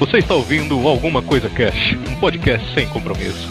[0.00, 3.50] Você está ouvindo Alguma Coisa Cash, um podcast sem compromisso.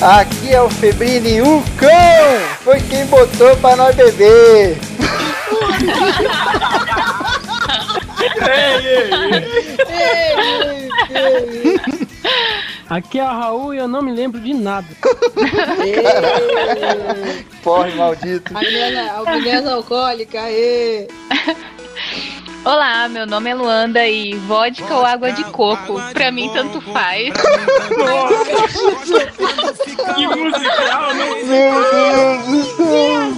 [0.00, 1.90] Aqui é o Febrini, o cão!
[2.64, 4.78] Foi quem botou pra nós beber!
[12.88, 14.88] Aqui é o Raul e eu não me lembro de nada.
[17.62, 18.56] Porra, maldito!
[18.56, 18.60] A
[19.30, 21.06] beleza alcoólica, ê!
[22.64, 27.32] Olá, meu nome é Luanda e vodka ou água de coco, pra mim tanto faz.
[30.14, 31.26] Que musical, né?
[31.44, 33.32] Meu Deus do céu!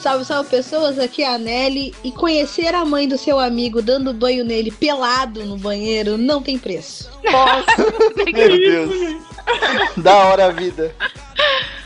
[0.00, 4.14] Salve, salve pessoas, aqui é a Nelly e conhecer a mãe do seu amigo dando
[4.14, 7.10] banho nele pelado no banheiro não tem preço.
[8.32, 9.16] Meu Deus!
[9.98, 10.94] Da hora a vida!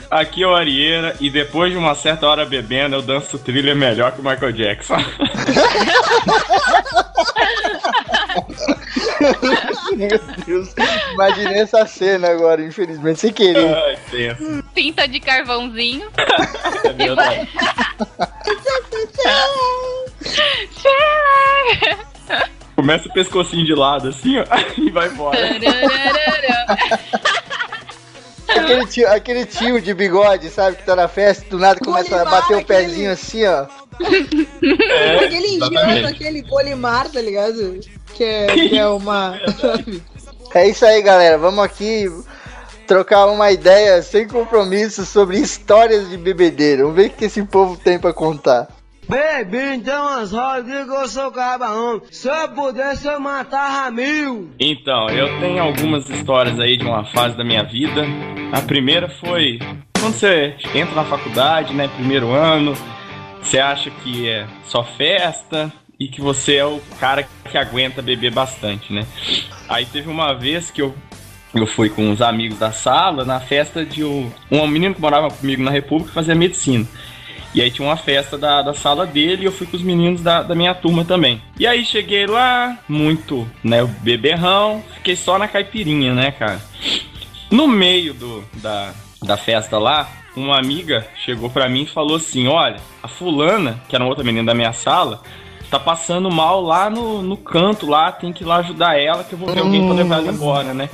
[0.09, 4.13] Aqui é o Arieira e depois de uma certa hora bebendo, eu danço trilha melhor
[4.13, 4.95] que o Michael Jackson.
[9.97, 10.75] Meu Deus!
[11.15, 13.75] Imaginei essa cena agora, infelizmente, sem querer.
[13.75, 14.65] Ai, tenso.
[14.75, 16.09] Pinta de carvãozinho.
[16.85, 17.49] É verdade.
[22.75, 24.45] Começa o pescocinho de lado assim, ó,
[24.77, 25.39] e vai embora.
[28.57, 32.25] Aquele tio, aquele tio de bigode, sabe, que tá na festa, do nada começa a
[32.25, 33.67] bater o pezinho assim, ó.
[35.25, 37.81] aquele indiano, aquele Polimar, tá ligado?
[38.15, 39.39] Que é, que é uma.
[40.55, 41.37] É isso aí, galera.
[41.37, 42.09] Vamos aqui
[42.87, 46.83] trocar uma ideia sem compromisso sobre histórias de bebedeira.
[46.83, 48.69] Vamos ver o que esse povo tem pra contar.
[49.75, 52.03] Então as rodas eu sou cabarão.
[52.11, 54.51] Se eu pudesse, eu matava mil.
[54.59, 58.05] Então, eu tenho algumas histórias aí de uma fase da minha vida.
[58.53, 59.59] A primeira foi
[59.99, 62.75] quando você entra na faculdade, né, primeiro ano,
[63.41, 68.33] você acha que é só festa e que você é o cara que aguenta beber
[68.33, 69.07] bastante, né?
[69.69, 70.95] Aí teve uma vez que eu
[71.55, 75.31] eu fui com uns amigos da sala na festa de um, um menino que morava
[75.31, 76.85] comigo na República fazia medicina.
[77.55, 80.21] E aí tinha uma festa da, da sala dele e eu fui com os meninos
[80.21, 81.41] da, da minha turma também.
[81.59, 86.61] E aí cheguei lá, muito, né, beberrão, fiquei só na caipirinha, né, cara?
[87.51, 92.49] No meio do, da, da festa lá, uma amiga chegou pra mim e falou assim:
[92.49, 95.23] Olha, a fulana, que era outra menina da minha sala,
[95.71, 99.35] tá passando mal lá no, no canto lá, tem que ir lá ajudar ela, que
[99.35, 100.91] eu vou ver alguém pra levar ela embora, né?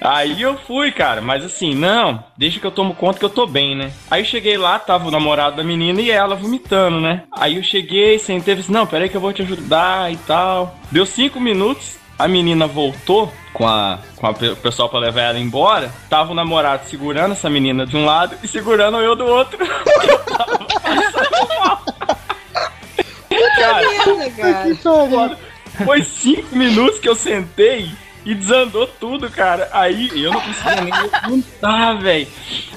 [0.00, 3.46] Aí eu fui, cara, mas assim, não, deixa que eu tomo conta que eu tô
[3.46, 3.90] bem, né?
[4.10, 7.24] Aí eu cheguei lá, tava o namorado da menina e ela vomitando, né?
[7.32, 10.76] Aí eu cheguei, sentei e disse, não, peraí que eu vou te ajudar e tal.
[10.90, 15.38] Deu cinco minutos, a menina voltou com, a, com a, o pessoal pra levar ela
[15.38, 15.92] embora.
[16.08, 19.58] Tava o namorado segurando essa menina de um lado e segurando eu do outro.
[19.66, 21.84] eu tava passando mal.
[23.56, 25.38] cara, Merda, cara.
[25.84, 27.88] Foi cinco minutos que eu sentei
[28.28, 29.70] e desandou tudo, cara.
[29.72, 32.28] Aí eu não conseguia nem levantar, velho.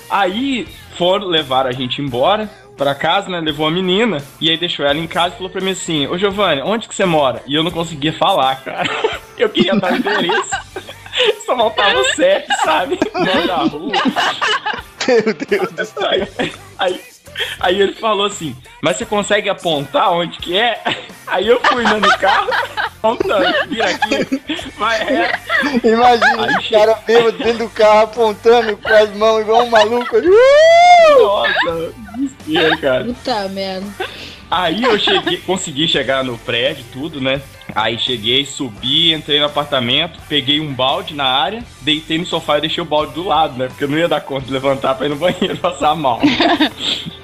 [0.10, 0.66] Aí
[0.98, 3.42] foram levar a gente embora pra casa, né?
[3.42, 6.18] Levou a menina e aí deixou ela em casa e falou pra mim assim: Ô
[6.18, 7.44] Giovanni, onde que você mora?
[7.46, 8.90] E eu não conseguia falar, cara.
[9.38, 10.52] Eu queria dar o endereço.
[11.46, 13.00] Só faltava o CEP, sabe?
[13.14, 13.92] O nome da rua.
[15.08, 16.10] Meu Deus do céu.
[16.38, 17.02] Aí, aí,
[17.60, 20.82] aí ele falou assim, mas você consegue apontar onde que é?
[21.28, 24.42] Aí eu fui né, no carro, apontando, vira aqui,
[24.78, 25.40] vai reto.
[25.88, 30.18] Imagina Aí o cara bêbado dentro do carro apontando com as mãos igual um maluco.
[30.18, 30.28] ali.
[30.28, 31.22] Uh!
[31.22, 33.06] Nossa, desespero, cara.
[33.06, 33.88] Puta merda.
[34.50, 37.42] Aí eu cheguei, consegui chegar no prédio, tudo, né?
[37.76, 42.62] Aí cheguei, subi, entrei no apartamento, peguei um balde na área, deitei no sofá e
[42.62, 43.68] deixei o balde do lado, né?
[43.68, 46.20] Porque eu não ia dar conta de levantar pra ir no banheiro passar mal.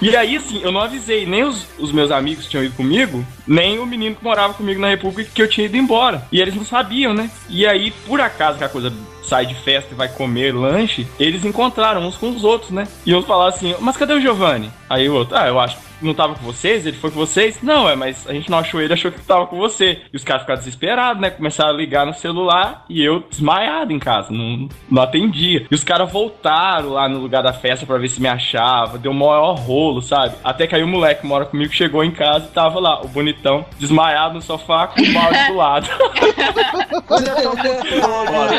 [0.00, 3.24] E aí, assim, eu não avisei nem os, os meus amigos que tinham ido comigo,
[3.46, 6.26] nem o menino que morava comigo na República que eu tinha ido embora.
[6.30, 7.30] E eles não sabiam, né?
[7.48, 8.92] E aí, por acaso que a coisa
[9.22, 12.86] sai de festa e vai comer lanche, eles encontraram uns com os outros, né?
[13.04, 14.70] E uns falaram assim, mas cadê o Giovanni?
[14.88, 17.58] Aí o outro, ah, eu acho não tava com vocês, ele foi com vocês?
[17.62, 20.02] Não, é, mas a gente não achou ele, achou que tava com você.
[20.12, 21.30] E os caras ficaram desesperados, né?
[21.30, 25.66] Começaram a ligar no celular e eu desmaiado em casa, não, não atendia.
[25.70, 29.12] E os caras voltaram lá no lugar da festa pra ver se me achava, deu
[29.12, 30.34] o maior rolo, sabe?
[30.44, 33.08] Até que aí o moleque que mora comigo chegou em casa e tava lá, o
[33.08, 35.88] bonitão, desmaiado no sofá com o balde do lado.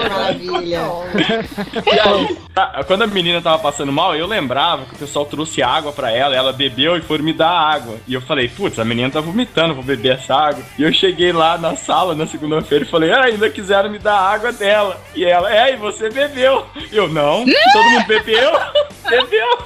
[0.10, 0.82] Maravilha.
[1.88, 2.38] E aí,
[2.86, 6.36] quando a menina tava passando mal, eu lembrava que o pessoal trouxe água pra ela,
[6.36, 7.98] ela bebeu e foram me dar água.
[8.08, 10.64] E eu falei, putz, a menina tá vomitando, vou beber essa água.
[10.80, 14.18] E eu cheguei lá na sala na segunda-feira e falei, ah, ainda quiseram me dar
[14.18, 15.02] água dela.
[15.14, 16.66] E ela, é, e você bebeu.
[16.90, 18.52] Eu, não, todo mundo bebeu?
[19.10, 19.58] bebeu.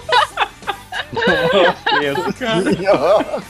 [1.12, 2.62] Tenso, cara.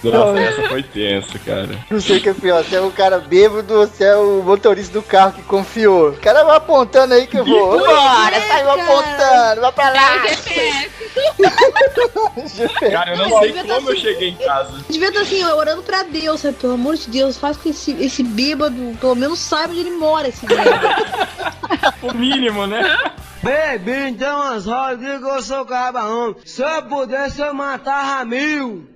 [0.04, 1.69] Nossa, essa foi tenso, cara.
[1.90, 4.42] Não sei o que é pior, se é o cara bêbado ou se é o
[4.44, 6.10] motorista do carro que confiou.
[6.10, 7.80] O cara vai apontando aí que eu vou.
[7.80, 10.16] Bora, sai apontando, vai pra É lá.
[10.18, 10.90] o GPS.
[12.92, 14.02] Cara, eu não Não, sei tá como eu assim.
[14.02, 14.84] cheguei em casa.
[14.90, 16.56] Devia estar assim, orando pra Deus, sabe?
[16.56, 19.92] Pelo amor de Deus, faz com que esse, esse bêbado, pelo menos saiba onde ele
[19.92, 20.72] mora, esse bêbado.
[22.02, 22.98] O mínimo, né?
[23.44, 26.36] Baby, então as rodas que eu sou cabarão.
[26.46, 28.88] Se eu pudesse, eu matava mil.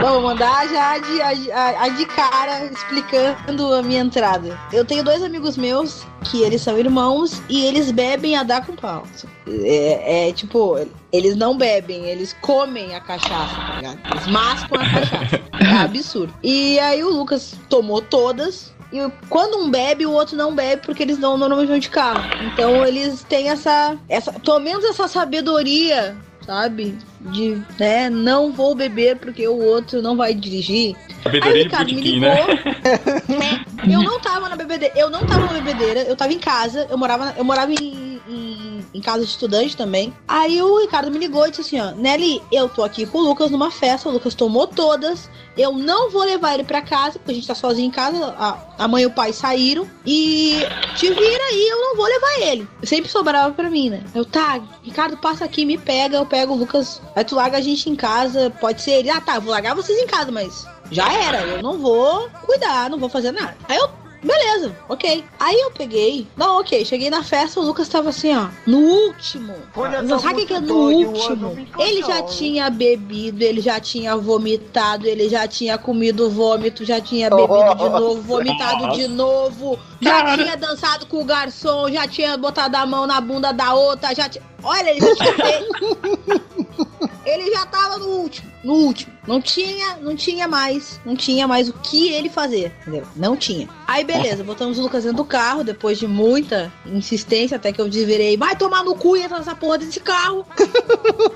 [0.00, 4.58] Vamos mandar já de, a, a- a de cara explicando a minha entrada.
[4.72, 8.74] Eu tenho dois amigos meus que eles são irmãos e eles bebem a dar com
[8.74, 9.04] pau.
[9.46, 10.76] É, é, tipo,
[11.12, 14.00] eles não bebem, eles comem a cachaça, tá ligado?
[14.10, 15.46] Eles mascam a cachaça.
[15.58, 16.34] É absurdo.
[16.42, 18.74] E aí o Lucas tomou todas.
[18.92, 18.98] E
[19.28, 22.24] quando um bebe, o outro não bebe, porque eles não normalmente vão de carro.
[22.38, 24.32] Então eles têm essa, essa.
[24.32, 26.16] Pelo menos essa sabedoria
[26.46, 26.96] sabe?
[27.32, 30.96] De, né, não vou beber porque o outro não vai dirigir.
[31.08, 32.28] Aí Sabedoria o de Ricardo me ligou.
[32.28, 33.64] né?
[33.84, 36.86] É, eu não tava na bebedeira, eu não tava na bebedeira, eu tava em casa,
[36.90, 40.12] eu morava, eu morava em, em, em casa de estudante também.
[40.26, 43.22] Aí o Ricardo me ligou e disse assim, ó, Nelly, eu tô aqui com o
[43.22, 47.32] Lucas numa festa, o Lucas tomou todas, eu não vou levar ele pra casa, porque
[47.32, 50.60] a gente tá sozinho em casa, a, a mãe e o pai saíram, e
[50.96, 52.68] te vira aí, eu não vou levar ele.
[52.84, 54.02] Sempre sobrava pra mim, né?
[54.14, 57.60] Eu, tá, Ricardo, passa aqui, me pega, eu pego o Lucas, aí tu larga a
[57.62, 60.66] gente em casa, pode ser ele, ah tá, eu vou largar vocês em casa, mas
[60.90, 63.56] já era, eu não vou cuidar, não vou fazer nada.
[63.66, 63.88] Aí eu,
[64.22, 65.24] beleza, ok.
[65.40, 69.54] Aí eu peguei, não, ok, cheguei na festa, o Lucas tava assim, ó, no último.
[69.74, 71.56] Eu Não tô sabe o que que é no último?
[71.78, 77.30] Ele já tinha bebido, ele já tinha vomitado, ele já tinha comido vômito, já tinha
[77.30, 82.76] bebido de novo, vomitado de novo, já tinha dançado com o garçom, já tinha botado
[82.76, 84.44] a mão na bunda da outra, já tinha.
[84.62, 86.46] Olha, ele já tinha.
[87.26, 89.12] Ele já tava no último, no último.
[89.26, 93.04] Não tinha, não tinha mais, não tinha mais o que ele fazer, entendeu?
[93.16, 93.68] Não tinha.
[93.86, 97.88] Aí beleza, botamos o Lucas dentro do carro, depois de muita insistência, até que eu
[97.88, 100.46] desvirei, vai tomar no cu e entra nessa porra desse carro.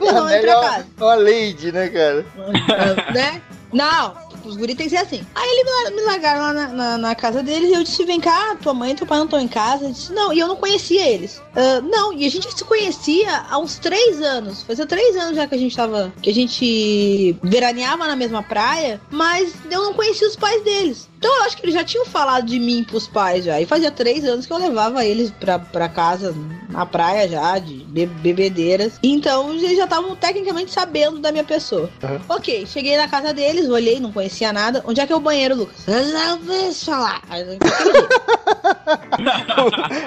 [0.01, 0.87] É pra melhor casa.
[0.99, 2.27] uma lady, né, cara?
[3.13, 3.43] né?
[3.73, 4.15] Não,
[4.45, 5.25] os guris tem que ser assim.
[5.35, 8.05] Aí ele me, lar- me largaram lá na, na, na casa deles e eu disse:
[8.05, 9.85] vem cá, tua mãe e teu pai não estão em casa.
[9.85, 11.41] Eu disse, não, e eu não conhecia eles.
[11.55, 14.63] Ah, não, e a gente se conhecia há uns três anos.
[14.63, 16.13] Fazia três anos já que a gente tava.
[16.23, 21.10] que a gente veraneava na mesma praia, mas eu não conhecia os pais deles.
[21.21, 23.61] Então eu acho que eles já tinham falado de mim pros pais já.
[23.61, 26.35] E fazia três anos que eu levava eles pra, pra casa,
[26.71, 28.95] na praia já, de be- bebedeiras.
[29.03, 31.91] Então eles já estavam tecnicamente sabendo da minha pessoa.
[32.27, 34.83] Ok, cheguei na casa deles, olhei, não conhecia nada.
[34.87, 35.87] Onde é que é o banheiro, Lucas?
[35.87, 37.21] Eu não vou falar.
[37.29, 37.59] Entendi.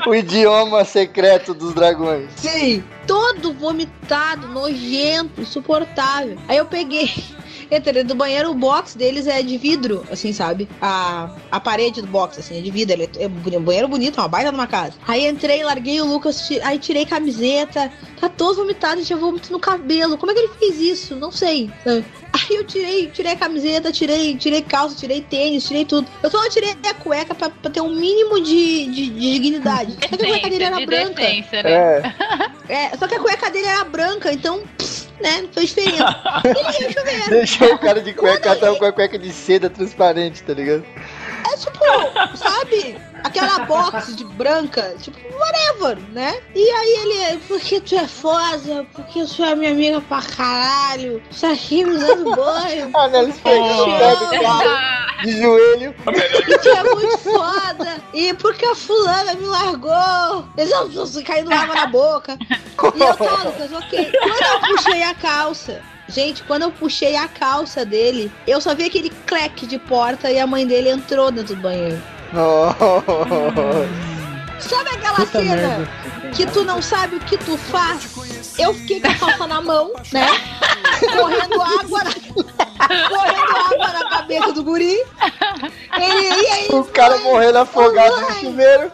[0.08, 2.30] O idioma secreto dos dragões.
[2.36, 6.38] Sim, todo vomitado, nojento, insuportável.
[6.48, 7.10] Aí eu peguei.
[7.76, 10.70] Entrei dentro do banheiro, o box deles é de vidro, assim, sabe?
[10.82, 12.94] A, a parede do box, assim, é de vidro.
[12.94, 14.94] Ele é, é um banheiro bonito, uma baita numa casa.
[15.08, 17.92] Aí entrei, larguei o Lucas, aí tirei camiseta.
[18.20, 20.18] Tá todo vomitado e tinha vômito no cabelo.
[20.18, 21.16] Como é que ele fez isso?
[21.16, 21.70] Não sei.
[21.84, 22.06] sabe?
[22.32, 26.08] Aí eu tirei, tirei a camiseta, tirei, tirei calça, tirei tênis, tirei tudo.
[26.22, 29.94] Eu só tirei a cueca pra, pra ter um mínimo de, de, de dignidade.
[30.10, 31.22] Só que a cueca dele era de branca.
[31.22, 31.72] decência, né?
[31.72, 32.14] É.
[32.70, 36.42] É, só que a cueca dele era branca, então, pff, né, não diferença.
[36.44, 37.30] Ele ia chover.
[37.30, 40.84] Deixou o cara de cueca, tava com a cueca de seda transparente, tá ligado?
[41.52, 42.98] É tipo, sabe?
[43.24, 46.42] Aquela box de branca, tipo, whatever, né?
[46.54, 51.46] E aí ele, porque tu é foda, porque tu é minha amiga pra caralho, isso
[51.46, 52.92] aqui me dando banho.
[52.96, 53.20] Ah, né?
[53.20, 53.40] Eles
[55.24, 55.96] de joelho.
[56.62, 58.02] Tu é muito foda.
[58.14, 60.46] E porque a fulana me largou.
[60.58, 60.74] Eles
[61.24, 62.38] caindo água na boca.
[62.40, 64.12] E eu tá, Lucas, ok.
[64.12, 65.82] Quando eu puxei a calça.
[66.14, 70.40] Gente, quando eu puxei a calça dele, eu só vi aquele cleque de porta e
[70.40, 72.00] a mãe dele entrou dentro do banheiro.
[74.60, 75.90] Sabe aquela cena
[76.34, 78.54] que tu não sabe o que tu faz?
[78.58, 80.28] Eu fiquei com a calça na mão, né?
[81.18, 82.12] Correndo água na,
[83.10, 85.04] correndo água na cabeça do guri.
[85.98, 88.92] Ele ia aí, O cara morrendo afogado no chuveiro.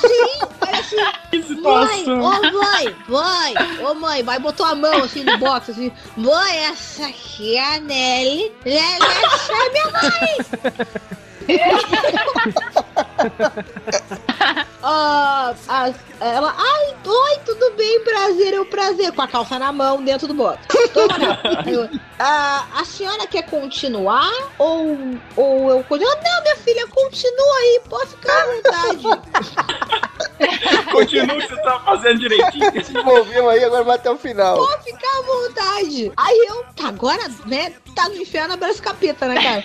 [0.00, 0.45] Sim,
[1.62, 2.06] parece.
[2.06, 6.56] Mãe, ô mãe, mãe, ô mãe, vai botou a mão assim no box, assim, mãe,
[6.66, 10.36] essa aqui é a Nelly, Nelly, essa é minha mãe.
[14.88, 15.92] Ah, a-
[16.24, 20.28] ela, ai, oi, tudo bem, prazer, é um prazer, com a calça na mão dentro
[20.28, 20.56] do não.
[21.66, 21.90] Eu,
[22.20, 24.96] "Ah, a senhora quer continuar ou,
[25.36, 26.14] ou eu continuo?
[26.22, 29.26] Não, minha filha, continua aí, pode ficar à vontade.
[30.92, 32.84] Continua o que você tá fazendo direitinho.
[32.84, 34.56] Se envolveu aí, agora vai até o final.
[34.56, 36.12] Pode ficar à vontade.
[36.16, 39.64] Aí eu, tá, agora, né, tá no inferno, abraço capeta, né, cara?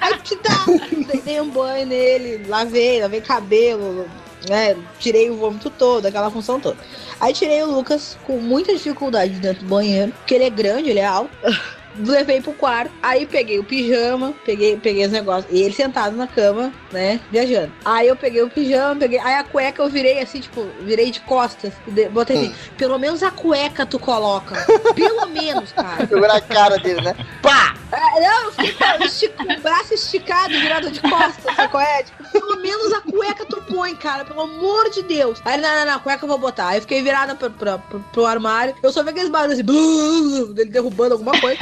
[0.00, 4.08] Aí te dá, dei um banho nele, lavei, lavei cabelo,
[4.48, 6.78] né, tirei o vômito todo, aquela função toda.
[7.20, 11.00] Aí tirei o Lucas com muita dificuldade dentro do banheiro, porque ele é grande, ele
[11.00, 11.36] é alto.
[11.94, 16.26] Levei pro quarto, aí peguei o pijama, peguei, peguei os negócios, e ele sentado na
[16.26, 17.72] cama, né, viajando.
[17.84, 21.20] Aí eu peguei o pijama, peguei, aí a cueca eu virei assim, tipo, virei de
[21.20, 24.54] costas, de- botei assim, pelo menos a cueca tu coloca,
[24.94, 26.06] pelo menos, cara.
[26.06, 27.14] Segurar a cara dele, né?
[27.42, 27.74] Pá!
[27.92, 32.02] É, Não, eu fiquei com o braço esticado, virado de costas, sabe qual é?
[32.04, 35.40] Tipo, pelo menos a cueca tu põe, cara, pelo amor de Deus.
[35.44, 36.68] Aí ele, não, não, não, a cueca eu vou botar.
[36.68, 39.62] Aí eu fiquei virada pro, pro, pro- pro armário, eu só vi aqueles barulhos assim,
[39.62, 41.58] blu, dele derrubando alguma coisa.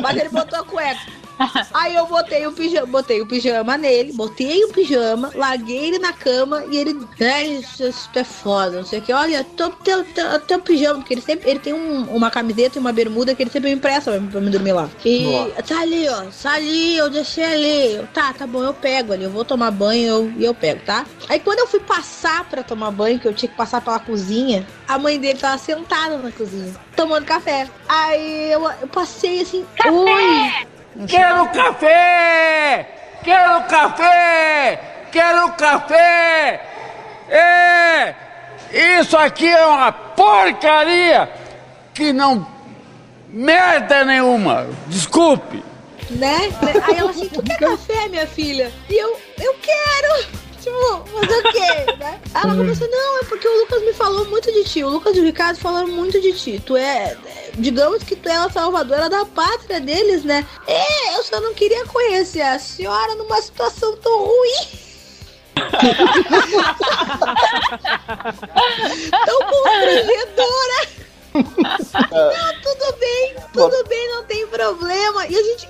[0.00, 1.00] Mas ele botou a cueca.
[1.72, 6.12] Aí eu botei o pijama, botei o pijama nele, botei o pijama, larguei ele na
[6.12, 9.12] cama e ele, é, isso, isso é foda, não sei o que.
[9.12, 12.80] Olha, teu, teu, teu, teu pijama, porque ele sempre, ele tem um- uma camiseta e
[12.80, 14.88] uma bermuda que ele sempre me empresta pra, pra me dormir lá.
[15.04, 15.62] E Nossa.
[15.62, 17.94] tá ali, ó, tá ali, eu deixei ali.
[17.96, 20.80] Eu, Tá, tá bom, eu pego ali, eu vou tomar banho eu- e eu, pego,
[20.84, 21.06] tá?
[21.28, 24.66] Aí quando eu fui passar pra tomar banho, que eu tinha que passar pela cozinha,
[24.86, 27.68] a mãe dele tava sentada na cozinha, tomando café.
[27.88, 30.66] Aí eu, eu passei assim, oi.
[31.06, 32.88] Quero café!
[33.22, 34.80] Quero café!
[35.12, 36.60] Quero café!
[37.28, 38.14] É!
[39.00, 41.28] Isso aqui é uma porcaria
[41.94, 42.46] que não
[43.28, 44.66] merda nenhuma.
[44.86, 45.62] Desculpe.
[46.10, 46.50] né?
[46.82, 48.72] Aí ela assim, tu quer café, minha filha?
[48.88, 50.40] E eu, eu quero!
[50.60, 52.20] Tipo, fazer o quê, né?
[52.34, 54.84] Aí ela começou, não, é porque o Lucas me falou muito de ti.
[54.84, 56.62] O Lucas e o Ricardo falaram muito de ti.
[56.64, 60.46] Tu é, é, digamos que tu é a salvadora da pátria deles, né?
[60.66, 64.66] É, eu só não queria conhecer a senhora numa situação tão ruim.
[69.26, 70.88] tão constrangedora.
[71.34, 75.26] Não, tudo bem, tudo bem, não tem problema.
[75.26, 75.68] E a gente.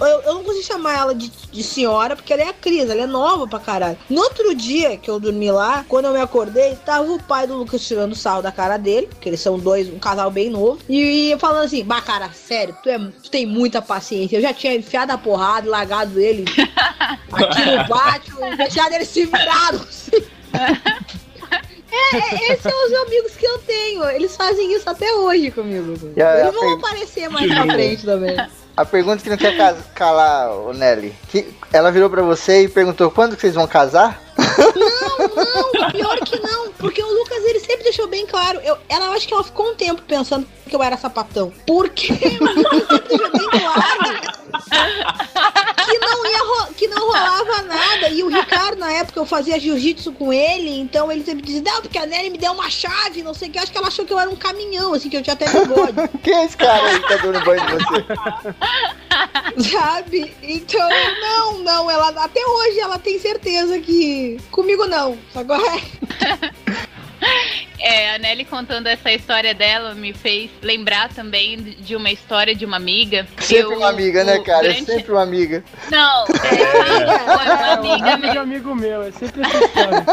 [0.00, 3.02] Eu, eu não consigo chamar ela de, de senhora, porque ela é a Cris, ela
[3.02, 3.98] é nova pra caralho.
[4.08, 7.56] No outro dia que eu dormi lá, quando eu me acordei, tava o pai do
[7.56, 11.36] Lucas tirando sal da cara dele, que eles são dois, um casal bem novo, e
[11.38, 14.36] falando assim: Bah, cara, sério, tu, é, tu tem muita paciência.
[14.36, 16.44] Eu já tinha enfiado a porrada, e largado ele
[17.32, 19.86] aqui no pátio, e deixado ele se virado.
[19.88, 20.24] assim.
[22.12, 24.04] É, é, esses são os amigos que eu tenho.
[24.10, 25.94] Eles fazem isso até hoje comigo.
[26.16, 28.36] A- Eles vão per- aparecer mais pra frente também.
[28.76, 29.56] A pergunta que não quer
[29.94, 31.14] calar, o Nelly.
[31.28, 34.20] Que ela virou pra você e perguntou quando que vocês vão casar?
[34.36, 36.72] Não, não, pior que não.
[36.72, 38.60] Porque o Lucas, ele sempre deixou bem claro.
[38.64, 41.52] Eu, ela acho que ela ficou um tempo pensando que eu era sapatão.
[41.66, 42.38] Porque bem
[43.50, 44.34] claro
[45.84, 48.08] que não, ia que não rolava nada.
[48.08, 50.78] E o Ricardo, na época, eu fazia jiu-jitsu com ele.
[50.80, 53.52] Então ele sempre dizia, não, porque a Nelly me deu uma chave, não sei o
[53.52, 53.58] que.
[53.58, 55.94] Acho que ela achou que eu era um caminhão, assim, que eu tinha até bigode.
[56.22, 58.04] Quem é esse cara aí que tá dando banho de você?
[59.70, 60.34] Sabe?
[60.42, 60.88] Então,
[61.20, 65.18] não, não, ela até hoje ela tem certeza que comigo não.
[65.34, 66.50] Agora É,
[68.14, 72.76] a Nelly contando essa história dela me fez lembrar também de uma história de uma
[72.76, 73.26] amiga.
[73.38, 74.66] Sempre Eu- uma amiga, né, cara?
[74.68, 75.64] É grande- sempre uma amiga.
[75.90, 80.04] Não, é, foi uma É, um amiga amigo de amigo meu, é sempre essa história.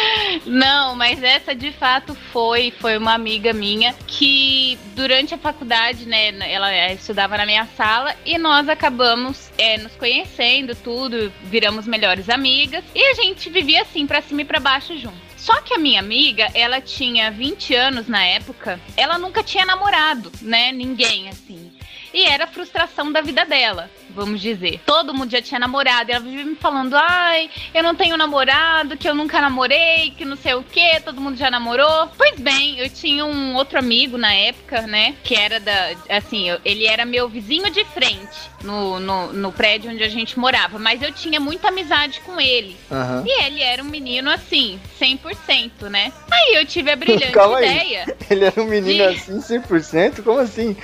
[0.46, 6.32] Não, mas essa de fato foi foi uma amiga minha que durante a faculdade, né,
[6.50, 12.84] ela estudava na minha sala e nós acabamos eh, nos conhecendo, tudo, viramos melhores amigas
[12.94, 15.29] e a gente vivia assim pra cima e pra baixo junto.
[15.40, 20.30] Só que a minha amiga, ela tinha 20 anos na época, ela nunca tinha namorado,
[20.42, 20.70] né?
[20.70, 21.72] Ninguém assim.
[22.12, 24.80] E era a frustração da vida dela, vamos dizer.
[24.86, 26.10] Todo mundo já tinha namorado.
[26.10, 30.24] E ela vivia me falando: ai, eu não tenho namorado, que eu nunca namorei, que
[30.24, 32.08] não sei o que, todo mundo já namorou.
[32.16, 35.14] Pois bem, eu tinha um outro amigo na época, né?
[35.22, 35.90] Que era da.
[36.08, 40.38] Assim, eu- ele era meu vizinho de frente no, no, no prédio onde a gente
[40.38, 40.78] morava.
[40.78, 42.76] Mas eu tinha muita amizade com ele.
[42.90, 43.24] Aham.
[43.26, 46.12] E ele era um menino assim, 100%, né?
[46.30, 47.70] Aí eu tive a brilhante Calma aí.
[47.70, 48.16] ideia.
[48.28, 49.38] Ele era um menino Sim.
[49.38, 50.22] assim, 100%?
[50.22, 50.76] Como assim?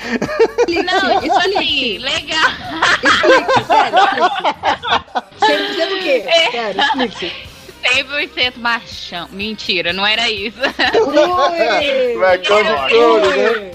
[0.69, 2.51] Não, isso assim, legal.
[3.17, 3.99] Explique, sério.
[3.99, 4.97] explique.
[5.41, 6.25] 100% do quê?
[6.27, 6.51] É.
[6.51, 7.56] Sério, explique.
[7.89, 9.29] 100% machão.
[9.31, 10.59] Mentira, não era isso.
[10.61, 13.73] De couro, né?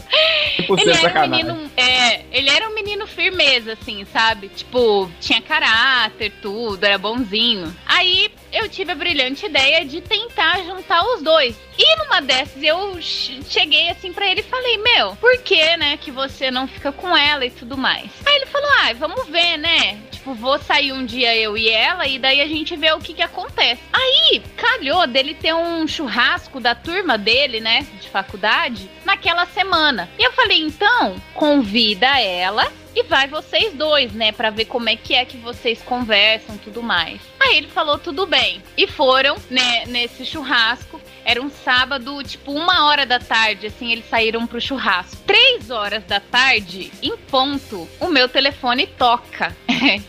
[0.67, 1.45] 100% Ele era um sacanagem.
[1.45, 4.49] menino, é, ele era um menino firmeza, assim, sabe?
[4.49, 7.75] Tipo, tinha caráter, tudo, era bonzinho.
[7.85, 11.55] Aí eu tive a brilhante ideia de tentar juntar os dois.
[11.77, 15.97] E numa dessas eu ch- cheguei assim pra ele e falei, meu, por que, né,
[15.97, 18.09] que você não fica com ela e tudo mais?
[18.25, 19.97] Aí ele falou, ah, vamos ver, né?
[20.21, 23.13] Tipo, vou sair um dia eu e ela e daí a gente vê o que
[23.13, 23.81] que acontece.
[23.91, 30.09] Aí, calhou dele ter um churrasco da turma dele, né, de faculdade, naquela semana.
[30.17, 34.95] E eu falei, então, convida ela e vai vocês dois, né, Pra ver como é
[34.95, 37.19] que é que vocês conversam, tudo mais.
[37.39, 41.01] Aí ele falou tudo bem e foram, né, nesse churrasco.
[41.23, 45.17] Era um sábado, tipo uma hora da tarde, assim, eles saíram pro churrasco.
[45.25, 49.55] Três horas da tarde, em ponto, o meu telefone toca.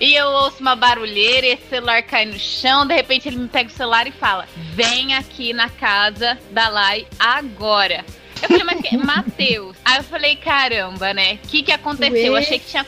[0.00, 2.86] e eu ouço uma barulheira e esse celular cai no chão.
[2.86, 7.06] De repente ele me pega o celular e fala: Vem aqui na casa da Lai
[7.18, 8.04] agora.
[8.42, 8.96] Eu falei, mas que?
[8.98, 9.76] Matheus.
[9.84, 11.34] Aí eu falei, caramba, né?
[11.44, 12.26] O que, que aconteceu?
[12.26, 12.84] Eu achei que tinha.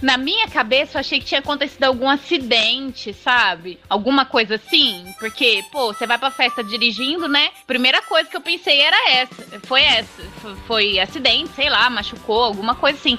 [0.00, 3.80] Na minha cabeça, eu achei que tinha acontecido algum acidente, sabe?
[3.88, 5.12] Alguma coisa assim.
[5.18, 7.50] Porque, pô, você vai pra festa dirigindo, né?
[7.66, 9.60] Primeira coisa que eu pensei era essa.
[9.64, 10.22] Foi essa.
[10.66, 13.18] Foi acidente, sei lá, machucou, alguma coisa assim.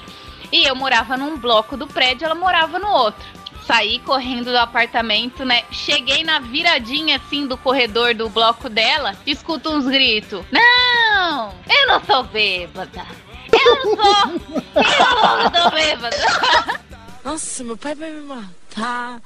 [0.50, 3.24] E eu morava num bloco do prédio, ela morava no outro.
[3.66, 5.62] Saí correndo do apartamento, né?
[5.70, 10.44] Cheguei na viradinha assim do corredor do bloco dela, escuto uns gritos.
[10.50, 11.54] Não!
[11.68, 13.06] Eu não sou bêbada!
[13.52, 13.96] Eu sou!
[15.44, 16.16] Eu tô bêbada!
[17.24, 19.20] Nossa, meu pai vai me matar.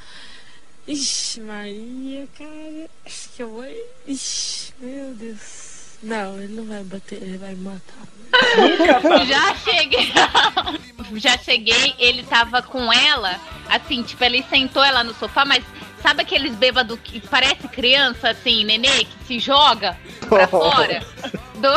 [0.87, 2.91] Ixi, Maria, cara.
[3.07, 3.65] Acho que eu vou.
[4.07, 5.75] Ixi, meu Deus.
[6.03, 8.05] Não, ele não vai bater, ele vai me matar.
[9.27, 10.13] Já cheguei.
[11.15, 15.65] Já cheguei, ele tava com ela, assim, tipo, ele sentou ela no sofá, mas
[16.03, 19.97] sabe aqueles bêbados que parece criança, assim, nenê, que se joga
[20.29, 21.03] pra fora?
[21.55, 21.71] Do...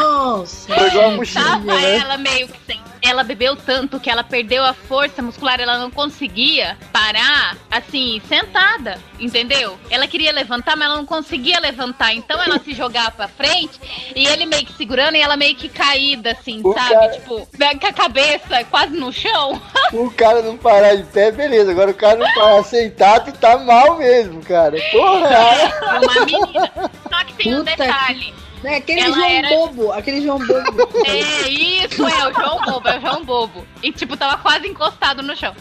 [0.00, 0.72] Nossa.
[0.86, 1.96] Igual a mochilinha, Tava né?
[1.98, 2.80] ela meio que sem.
[3.00, 8.98] Ela bebeu tanto que ela perdeu a força muscular, ela não conseguia parar, assim, sentada,
[9.20, 9.78] entendeu?
[9.88, 12.12] Ela queria levantar, mas ela não conseguia levantar.
[12.12, 13.78] Então ela se jogava pra frente
[14.16, 16.88] e ele meio que segurando e ela meio que caída, assim, O sabe?
[16.92, 17.46] cara- Tipo,
[17.80, 19.60] com a cabeça quase no chão.
[19.92, 21.70] O cara não parar de pé, beleza.
[21.70, 24.76] Agora o cara não parar sentado, tá mal mesmo, cara.
[24.90, 25.98] Porra!
[26.02, 26.72] Uma menina.
[27.10, 28.34] Só que tem um Puta detalhe.
[28.64, 30.88] É aquele Ela João era- Bobo, aquele João Bobo.
[31.06, 33.66] É, isso é o João Bobo, é o João Bobo.
[33.82, 35.54] E, tipo, tava quase encostado no chão.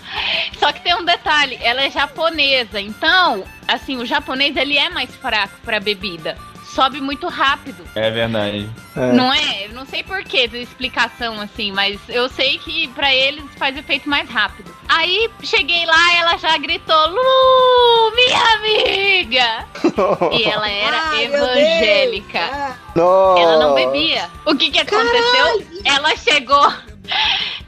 [0.59, 5.13] Só que tem um detalhe, ela é japonesa, então, assim, o japonês, ele é mais
[5.15, 6.37] fraco pra bebida.
[6.73, 8.69] Sobe muito rápido, É verdade.
[8.95, 9.11] É.
[9.13, 9.65] não é?
[9.65, 13.75] Eu não sei por que da explicação, assim, mas eu sei que pra eles faz
[13.77, 14.75] efeito mais rápido.
[14.87, 19.67] Aí, cheguei lá, ela já gritou, Lu, minha amiga!
[20.31, 22.39] E ela era evangélica.
[22.39, 23.41] Ah, Nossa.
[23.41, 24.29] Ela não bebia.
[24.45, 25.65] O que que aconteceu?
[25.85, 26.71] Ela chegou.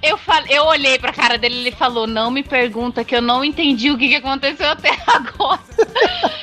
[0.02, 3.22] Eu, falei, eu olhei pra cara dele e ele falou: Não me pergunta, que eu
[3.22, 5.60] não entendi o que, que aconteceu até agora.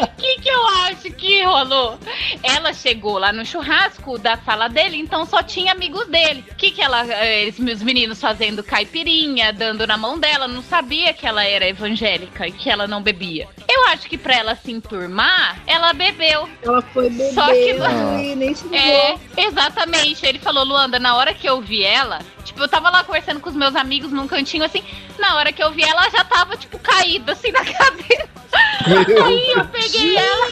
[0.01, 1.99] O que, que eu acho que rolou?
[2.43, 6.45] Ela chegou lá no churrasco da sala dele, então só tinha amigos dele.
[6.51, 7.07] O que, que ela.
[7.07, 12.47] eh, os meninos fazendo caipirinha, dando na mão dela, não sabia que ela era evangélica
[12.47, 13.49] e que ela não bebia.
[13.69, 16.49] Eu acho que pra ela se enturmar, ela bebeu.
[16.63, 17.77] Ela foi beber Só que
[18.23, 18.75] e nem se.
[18.75, 20.25] É, exatamente.
[20.25, 23.49] Ele falou, Luanda, na hora que eu vi ela, tipo, eu tava lá conversando com
[23.49, 24.83] os meus amigos num cantinho assim,
[25.19, 28.29] na hora que eu vi ela, ela já tava, tipo, caída assim na cadeira.
[29.25, 30.49] Aí eu peguei ela.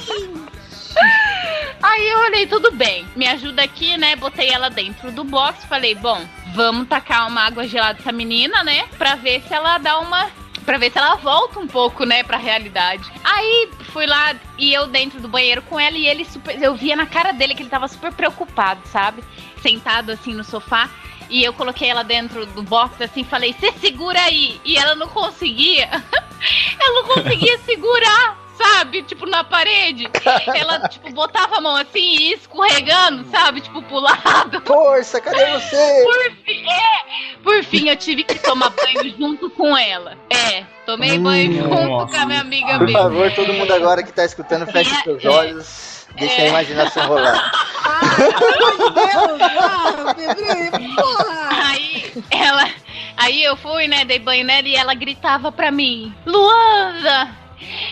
[1.82, 4.16] Aí eu olhei, tudo bem, me ajuda aqui, né?
[4.16, 8.86] Botei ela dentro do box, falei, bom, vamos tacar uma água gelada nessa menina, né?
[8.96, 10.30] Pra ver se ela dá uma.
[10.64, 13.04] Pra ver se ela volta um pouco, né, pra realidade.
[13.22, 16.60] Aí fui lá e eu dentro do banheiro com ela e ele super.
[16.60, 19.22] Eu via na cara dele que ele tava super preocupado, sabe?
[19.60, 20.88] Sentado assim no sofá.
[21.28, 24.60] E eu coloquei ela dentro do box assim, falei, você segura aí.
[24.64, 25.88] E ela não conseguia.
[26.80, 29.02] ela não conseguia segurar, sabe?
[29.02, 30.08] Tipo, na parede.
[30.54, 33.60] Ela, tipo, botava a mão assim e ia escorregando, sabe?
[33.60, 34.62] Tipo, pro lado.
[34.66, 36.04] Força, cadê você?
[36.04, 40.16] Por fim, é, por fim, eu tive que tomar banho junto com ela.
[40.30, 42.14] É, tomei banho junto Nossa.
[42.14, 42.98] com a minha amiga Por mesmo.
[42.98, 45.93] favor, todo mundo agora que tá escutando, feche seus olhos.
[46.16, 47.53] Deixa a imaginação rolar.
[48.79, 51.48] Meu Deus, ah, bebê, porra.
[51.70, 52.70] Aí ela.
[53.16, 54.05] Aí eu fui, né?
[54.05, 57.31] Dei banho nela e ela gritava pra mim: Luanda!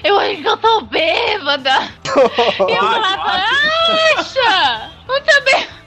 [0.04, 1.88] Eu acho que eu tô bêbada!
[2.04, 3.44] E eu falava,
[4.18, 4.90] acha!
[5.08, 5.81] Eu também.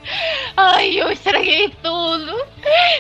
[0.58, 2.46] Ai, eu estraguei tudo.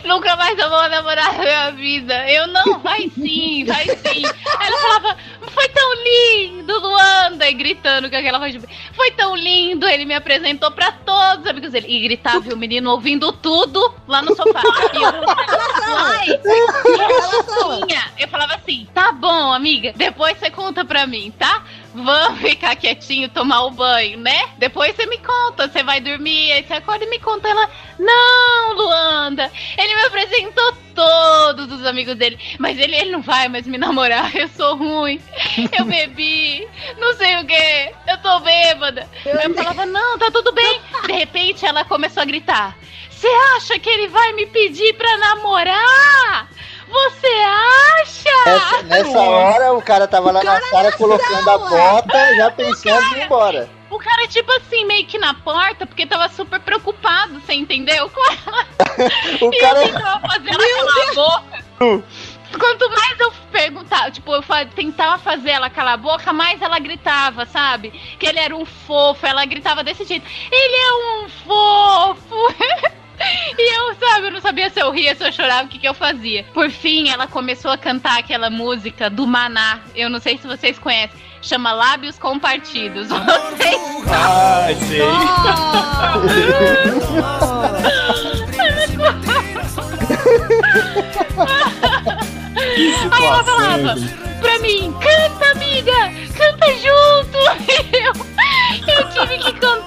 [0.03, 2.29] Nunca mais eu vou namorar na minha vida.
[2.29, 4.25] Eu não, vai sim, vai sim.
[4.59, 8.61] Aí ela falava, foi tão lindo, Luanda, e gritando com aquela voz de...
[8.93, 11.87] Foi tão lindo, ele me apresentou pra todos os amigos dele.
[11.89, 14.61] E gritava, e o menino ouvindo tudo lá no sofá.
[14.93, 15.13] E eu
[15.95, 16.27] ai.
[18.17, 21.63] Eu falava assim, tá bom, amiga, depois você conta pra mim, tá?
[21.95, 24.49] Vamos ficar quietinho, tomar o banho, né?
[24.57, 27.47] Depois você me conta, você vai dormir, aí você acorda e me conta.
[27.47, 32.37] Ela, não, Luanda, ele me apresentou todos os amigos dele.
[32.59, 35.21] Mas ele, ele não vai mais me namorar, eu sou ruim.
[35.77, 39.09] Eu bebi, não sei o que, eu tô bêbada.
[39.25, 40.81] Eu, eu falava, não, tá tudo bem.
[41.05, 42.77] De repente ela começou a gritar.
[43.09, 46.49] Você acha que ele vai me pedir pra namorar?
[46.87, 48.29] Você acha?
[48.45, 53.19] Essa, nessa hora o cara tava lá na sala colocando a bota, já pensando em
[53.19, 53.69] ir embora.
[53.89, 58.09] O cara, tipo assim, meio que na porta, porque tava super preocupado, você entendeu?
[58.09, 58.65] Com ela.
[59.41, 61.65] O e cara- eu tentava fazer ela calar a boca.
[62.57, 64.43] Quanto mais eu perguntava, tipo, eu
[64.75, 67.91] tentava fazer ela calar a boca, mais ela gritava, sabe?
[68.19, 70.25] Que ele era um fofo, ela gritava desse jeito.
[70.51, 72.95] Ele é um fofo!
[73.57, 75.87] E eu, sabe, eu não sabia se eu ria, se eu chorava, o que, que
[75.87, 76.43] eu fazia.
[76.53, 79.79] Por fim, ela começou a cantar aquela música do Maná.
[79.95, 81.17] Eu não sei se vocês conhecem.
[81.41, 83.07] Chama Lábios Compartidos.
[83.07, 85.01] Vocês sei.
[93.11, 93.95] Aí ela falava
[94.41, 95.91] pra mim, canta, amiga!
[96.35, 97.37] Canta junto!
[98.05, 98.11] Eu,
[98.93, 99.84] eu tive que cantar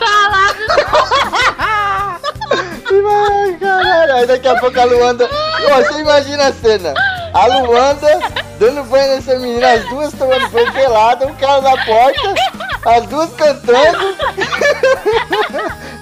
[4.39, 5.29] daqui a pouco a Luanda.
[5.29, 6.95] Você imagina a cena.
[7.35, 8.21] A Luanda
[8.59, 12.35] dando banho nessa menina, as duas tomando banho pelada, o cara na porta,
[12.87, 14.17] as duas cantando.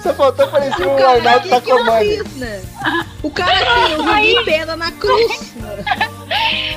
[0.01, 2.23] Só faltou parecer um Arnaldo que que eu Sacomani.
[2.35, 2.61] né?
[3.21, 5.53] O cara assim, eu joguei pedra na cruz.
[5.55, 5.83] né?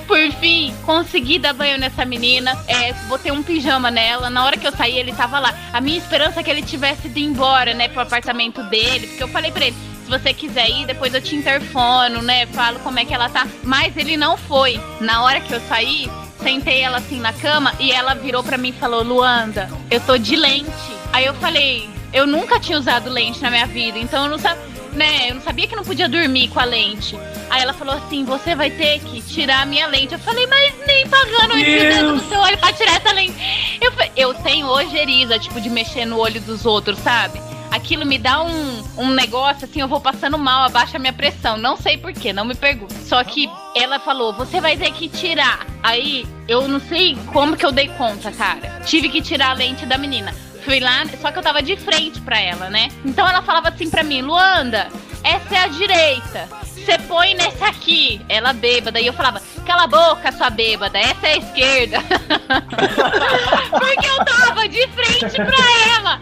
[0.07, 2.59] Por fim, consegui dar banho nessa menina.
[2.67, 4.29] É, botei um pijama nela.
[4.31, 5.55] Na hora que eu saí, ele tava lá.
[5.73, 9.07] A minha esperança é que ele tivesse ido embora, né, pro apartamento dele.
[9.07, 9.77] Porque eu falei pra ele:
[10.11, 12.47] você quiser ir, depois eu te interfono, né?
[12.47, 13.47] Falo como é que ela tá.
[13.63, 14.79] Mas ele não foi.
[15.01, 16.11] Na hora que eu saí,
[16.43, 20.19] sentei ela assim na cama e ela virou pra mim e falou: Luanda, eu tô
[20.19, 20.71] de lente.
[21.13, 24.81] Aí eu falei: eu nunca tinha usado lente na minha vida, então eu não sabia.
[24.91, 27.17] Né, eu não sabia que não podia dormir com a lente.
[27.49, 30.15] Aí ela falou assim: você vai ter que tirar a minha lente.
[30.15, 33.79] Eu falei, mas nem pagando dedo no seu olho pra tirar essa lente.
[33.81, 37.41] Eu, eu tenho ojeriza, tipo, de mexer no olho dos outros, sabe?
[37.71, 41.57] Aquilo me dá um, um negócio assim, eu vou passando mal, abaixa a minha pressão.
[41.57, 42.95] Não sei porquê, não me pergunte.
[42.95, 45.67] Só que ela falou, você vai ter que tirar.
[45.83, 48.81] Aí eu não sei como que eu dei conta, cara.
[48.85, 50.35] Tive que tirar a lente da menina.
[50.65, 52.91] Fui lá, só que eu tava de frente pra ela, né?
[53.05, 54.89] Então ela falava assim pra mim, Luanda,
[55.23, 56.49] essa é a direita.
[56.85, 58.21] Você põe nessa aqui.
[58.29, 59.01] Ela bêbada.
[59.01, 60.99] E eu falava, cala a boca, sua bêbada.
[60.99, 61.99] Essa é a esquerda.
[63.71, 66.21] Porque eu tava de frente pra ela.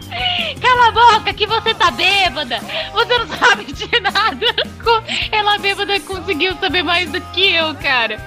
[0.61, 2.59] Cala a boca, que você tá bêbada.
[2.93, 4.45] Você não sabe de nada.
[5.31, 8.17] Ela bêbada conseguiu saber mais do que eu, cara.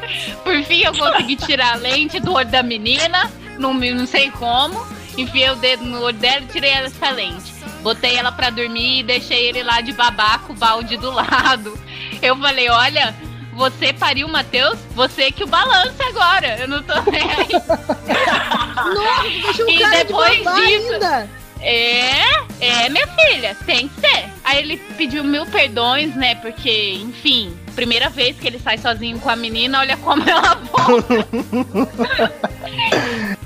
[0.43, 3.31] Por fim, eu consegui tirar a lente do olho da menina.
[3.59, 4.87] Não, não sei como.
[5.17, 7.53] Enfiei o dedo no olho dela e tirei essa lente.
[7.83, 11.79] Botei ela pra dormir e deixei ele lá de babaco, o balde do lado.
[12.23, 13.15] Eu falei, olha,
[13.53, 16.57] você pariu, Matheus, você que o balança agora.
[16.59, 17.49] Eu não tô nem aí.
[18.95, 21.29] Nossa, deixa o E cara depois de disso- ainda.
[21.65, 24.25] É, é, minha filha, tem que ser.
[24.43, 26.35] Aí ele pediu mil perdões, né?
[26.37, 31.29] Porque, enfim, primeira vez que ele sai sozinho com a menina, olha como ela volta.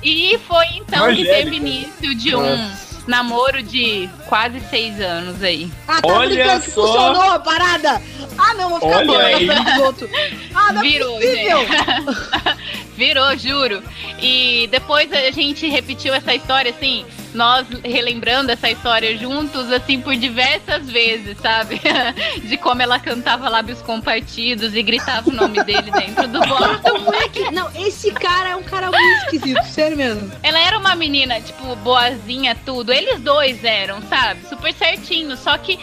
[0.07, 2.71] E foi então que teve início de um
[3.09, 5.71] namoro de quase seis anos aí.
[5.89, 6.87] Ah, tá Olha brincando que só.
[6.87, 8.03] funcionou a parada.
[8.39, 10.11] Ah, não, vou ficar outros.
[10.55, 11.59] Ah, não Virou, é possível.
[12.97, 13.83] Virou, juro.
[14.21, 20.17] E depois a gente repetiu essa história, assim, nós relembrando essa história juntos, assim, por
[20.17, 21.79] diversas vezes, sabe?
[22.43, 26.75] De como ela cantava lábios compartidos e gritava o nome dele dentro do bloco.
[26.81, 30.33] Então, moleque, não, esse cara é um cara muito esquisito, sério mesmo.
[30.43, 32.91] Ela era uma menina, tipo, boazinha, tudo.
[32.93, 34.15] Eles dois eram, sabe?
[34.48, 35.37] Super certinho.
[35.37, 35.79] Só que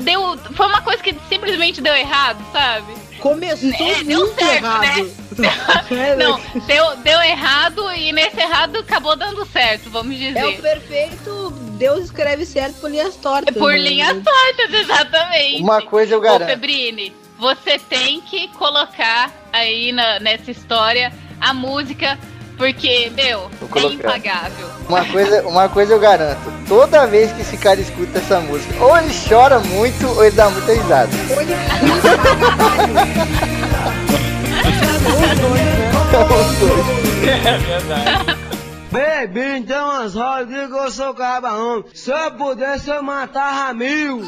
[0.00, 0.38] deu.
[0.54, 2.94] Foi uma coisa que simplesmente deu errado, sabe?
[3.18, 5.22] Começou É, deu muito certo, errado.
[5.90, 10.38] É, Não, deu, deu errado e nesse errado acabou dando certo, vamos dizer.
[10.38, 13.56] É o perfeito, Deus escreve certo por linhas tortas.
[13.56, 13.78] Por né?
[13.78, 15.62] linhas tortas, exatamente.
[15.62, 16.48] Uma coisa eu Ô, garanto.
[16.50, 22.18] Febrini, você tem que colocar aí na- nessa história a música,
[22.62, 24.68] porque, meu, é impagável.
[24.88, 26.52] Uma coisa, uma coisa eu garanto.
[26.68, 30.48] Toda vez que esse cara escuta essa música, ou ele chora muito, ou ele dá
[30.48, 31.10] muita risada.
[37.44, 38.36] É verdade.
[38.92, 41.84] Baby, então as rodas eu sou cabarão.
[41.92, 44.24] Se eu pudesse, eu matava mil.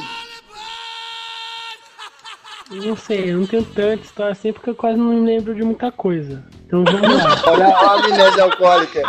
[2.71, 5.63] Não sei, eu não tenho tanta história assim porque eu quase não me lembro de
[5.63, 6.43] muita coisa.
[6.67, 7.43] Então vamos lá.
[7.47, 9.03] Olha a amnésia alcoólica.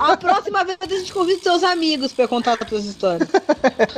[0.00, 3.28] A próxima vez a gente convida seus amigos pra contar as tuas histórias.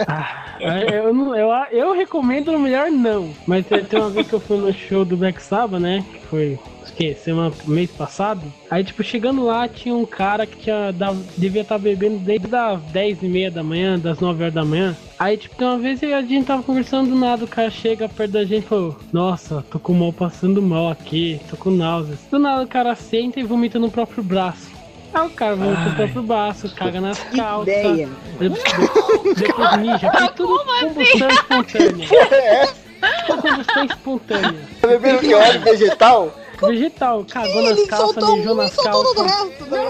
[0.07, 3.35] Ah, eu, não- eu, eu recomendo melhor não.
[3.47, 6.05] Mas tem tem uma vez que eu fui no show do Black Sabbath, né?
[6.13, 6.59] Que foi.
[6.99, 8.43] Que semana, mês passado.
[8.69, 12.81] Aí, tipo, chegando lá, tinha um cara que tinha, dava- devia estar bebendo desde as
[12.91, 14.97] 10 e meia da manhã, das 9 horas da manhã.
[15.17, 18.33] Aí, tipo, tem uma vez a gente tava conversando do nada, o cara chega perto
[18.33, 22.19] da gente e falou: Nossa, tô com mal passando mal aqui, tô com náuseas.
[22.29, 24.69] Do nada o cara senta e vomita no próprio braço.
[25.15, 27.75] Aí o cara vomita no próprio braço, caga nas calças.
[27.75, 28.09] ideia.
[28.41, 32.09] Depois, depois mija, foi tudo combustão espontânea.
[33.29, 34.61] Combustão espontânea.
[34.81, 36.35] Tá bebendo que óleo vegetal?
[36.67, 39.49] Vegetal, cagou nas Ele calças, mijou nas soltou todo o calças.
[39.49, 39.67] resto.
[39.71, 39.87] né?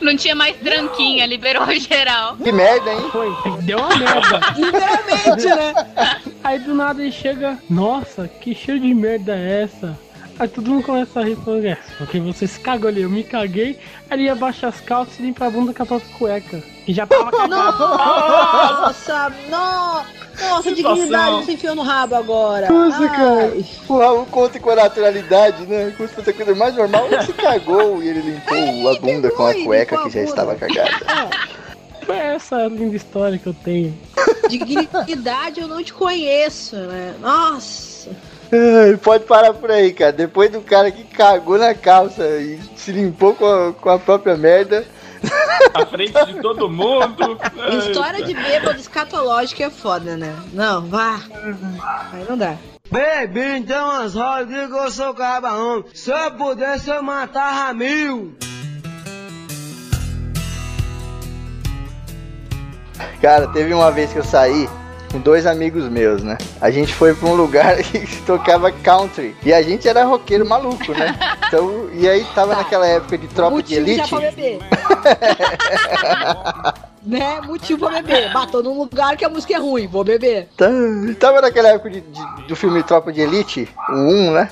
[0.00, 2.36] Não tinha mais tranquinha, liberou geral.
[2.36, 3.00] Que merda, hein?
[3.10, 3.30] Foi,
[3.62, 4.40] deu uma merda.
[4.56, 5.74] Literalmente, né?
[6.44, 9.98] Aí do nada ele chega, nossa, que cheiro de merda é essa?
[10.38, 13.22] Aí todo mundo começa a rir falando, é, porque você se cagou ali, eu me
[13.22, 13.78] caguei,
[14.10, 16.62] aí ele abaixa as calças e limpa a bunda com a própria cueca.
[16.84, 17.78] Que já tava cagado.
[17.78, 19.50] Nossa, no...
[19.50, 20.72] nossa, Situação.
[20.74, 22.68] dignidade você enfiou no rabo agora.
[22.68, 23.52] Nossa, cara.
[23.54, 23.64] Ai.
[23.88, 25.92] O Raul conta com a naturalidade, né?
[25.96, 27.06] Como se fosse a coisa mais normal.
[27.06, 30.90] Ele se cagou e ele limpou a bunda com a cueca que já estava cagada.
[32.04, 33.96] Foi essa linda história que eu tenho.
[34.48, 37.14] Dignidade eu não te conheço, né?
[37.20, 38.10] Nossa.
[38.52, 40.12] Ai, Pode parar por aí, cara.
[40.12, 44.36] Depois do cara que cagou na calça e se limpou com a, com a própria
[44.36, 44.84] merda.
[45.74, 47.38] À frente de todo mundo.
[47.78, 50.34] História de bêbado escatológico é foda, né?
[50.52, 51.20] Não, vá.
[52.12, 52.56] Aí não dá.
[52.90, 55.84] Baby, então as rodas que eu sou cabarão.
[55.94, 58.36] Se eu pudesse, eu matava mil.
[63.20, 64.68] Cara, teve uma vez que eu saí
[65.12, 66.38] com dois amigos meus, né?
[66.60, 69.36] A gente foi pra um lugar que tocava country.
[69.44, 71.16] E a gente era roqueiro maluco, né?
[71.52, 74.08] Então, e aí tava naquela época de tropa de Motivo já elite.
[74.08, 74.58] pra beber.
[77.04, 77.40] né?
[77.42, 78.32] Motivo pra beber.
[78.32, 80.48] Batou num lugar que a música é ruim, vou beber.
[80.56, 80.68] Tá-
[81.18, 84.50] Tava naquela época de- de- do filme Tropa de Elite, o 1, né?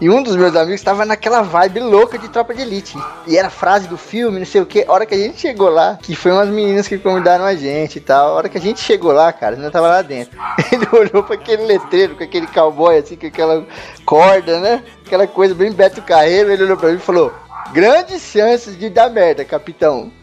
[0.00, 2.98] E um dos meus amigos tava naquela vibe louca de Tropa de Elite.
[3.26, 4.84] E era frase do filme, não sei o que.
[4.88, 7.96] A hora que a gente chegou lá, que foi umas meninas que convidaram a gente
[7.96, 8.30] e tal.
[8.30, 10.36] A hora que a gente chegou lá, cara, ainda tava lá dentro.
[10.72, 13.64] Ele olhou pra aquele letreiro, com aquele cowboy assim, com aquela
[14.04, 14.82] corda, né?
[15.06, 16.50] Aquela coisa bem Beto Carreiro.
[16.50, 17.32] Ele olhou pra mim e falou:
[17.72, 20.12] Grandes chances de dar merda, capitão.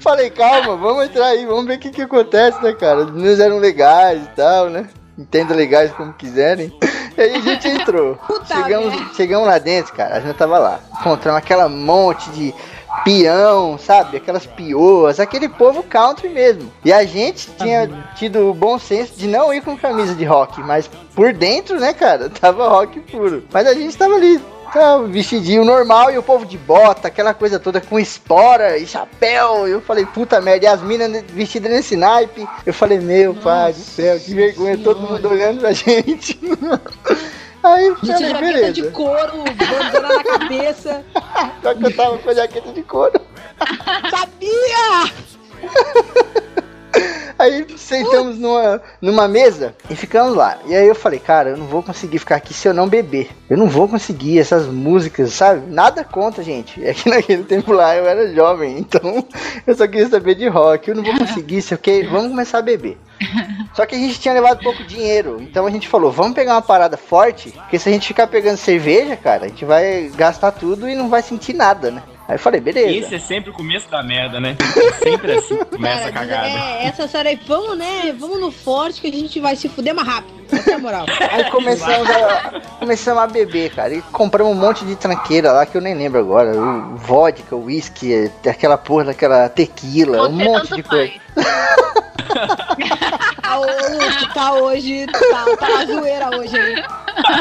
[0.00, 3.00] Falei, calma, vamos entrar aí, vamos ver o que que acontece, né, cara?
[3.00, 4.88] Os meninos eram legais e tal, né?
[5.16, 6.72] Entenda legais como quiserem.
[7.16, 8.16] E aí a gente entrou.
[8.16, 10.80] Puta chegamos, chegamos lá dentro, cara, a gente tava lá.
[11.00, 12.54] Encontramos aquela monte de
[13.04, 14.16] peão, sabe?
[14.16, 16.70] Aquelas pioas, aquele povo country mesmo.
[16.84, 20.60] E a gente tinha tido o bom senso de não ir com camisa de rock,
[20.60, 23.44] mas por dentro, né, cara, tava rock puro.
[23.52, 24.40] Mas a gente tava ali,
[24.72, 29.66] tava vestidinho normal e o povo de bota, aquela coisa toda com espora e chapéu.
[29.66, 32.46] Eu falei, puta merda, e as minas vestidas nesse naipe.
[32.64, 36.38] Eu falei, meu pai do céu, que vergonha, todo mundo olhando pra gente.
[37.62, 38.72] Aí, falei, jaqueta beleza.
[38.72, 41.04] de couro, bandana na cabeça.
[41.62, 43.20] Só que eu tava com a jaqueta de couro.
[44.10, 45.12] Sabia!
[47.38, 50.58] Aí sentamos numa, numa mesa e ficamos lá.
[50.66, 53.30] E aí eu falei, cara, eu não vou conseguir ficar aqui se eu não beber.
[53.48, 55.70] Eu não vou conseguir essas músicas, sabe?
[55.70, 56.84] Nada contra, gente.
[56.84, 59.26] É que naquele tempo lá eu era jovem, então
[59.66, 60.88] eu só queria saber de rock.
[60.88, 62.98] Eu não vou conseguir, se ok, vamos começar a beber.
[63.74, 66.62] Só que a gente tinha levado pouco dinheiro, então a gente falou, vamos pegar uma
[66.62, 70.88] parada forte, porque se a gente ficar pegando cerveja, cara, a gente vai gastar tudo
[70.88, 72.02] e não vai sentir nada, né?
[72.30, 73.06] Aí eu falei, beleza.
[73.06, 74.56] Esse é sempre o começo da merda, né?
[74.76, 76.46] É sempre assim que começa a cagada.
[76.46, 78.14] é, essa série aí, vamos, né?
[78.16, 80.38] Vamos no forte que a gente vai se fuder mais rápido.
[80.52, 81.06] Essa é a moral.
[81.28, 83.94] Aí começamos a, começamos a beber, cara.
[83.94, 86.52] E compramos um monte de tranqueira lá que eu nem lembro agora.
[86.56, 91.12] O vodka, o whisky, aquela porra daquela tequila, um Você monte tanto de coisa.
[91.34, 91.50] faz.
[93.42, 96.84] Ah, ô, Luke, tá hoje, tá, tá uma zoeira hoje, hein?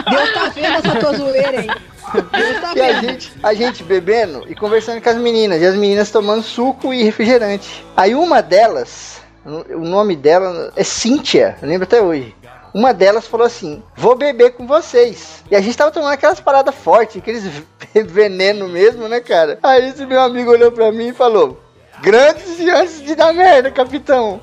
[0.10, 1.69] Deus tá vendo essa tua zoeira, hein?
[2.10, 5.62] Tá E a gente, a gente bebendo e conversando com as meninas.
[5.62, 7.86] E as meninas tomando suco e refrigerante.
[7.95, 12.36] Aí uma delas, o nome dela é Cíntia, eu lembro até hoje.
[12.74, 15.43] Uma delas falou assim: Vou beber com vocês.
[15.50, 17.43] E a gente tava tomando aquelas paradas fortes, aqueles
[18.06, 19.58] veneno mesmo, né, cara?
[19.63, 21.60] Aí esse meu amigo olhou pra mim e falou:
[22.02, 24.40] Grandes chances de dar merda, capitão.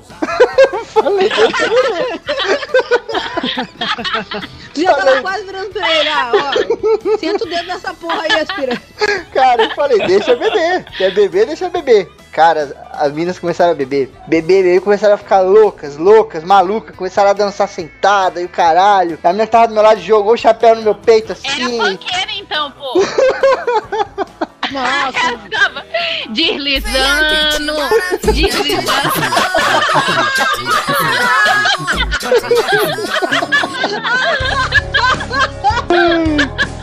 [0.71, 1.29] Eu falei,
[4.75, 5.21] já tava Falei.
[5.21, 7.17] quase virando pra ele, ah, ó.
[7.17, 8.81] Senta o dedo nessa porra aí, aspirante.
[9.33, 10.83] Cara, eu falei, deixa eu beber.
[10.97, 12.09] Quer beber, deixa eu beber.
[12.31, 14.11] Cara, as meninas começaram a beber.
[14.27, 16.95] Beber, beber, começaram a ficar loucas, loucas, malucas.
[16.95, 19.17] Começaram a dançar sentada e o caralho.
[19.23, 21.79] A menina que tava do meu lado jogou o chapéu no meu peito Era assim.
[21.79, 23.01] funkeira então, pô.
[24.71, 25.85] Nossa, Ela ficava
[26.29, 27.25] deslizando,
[28.33, 28.91] deslizando.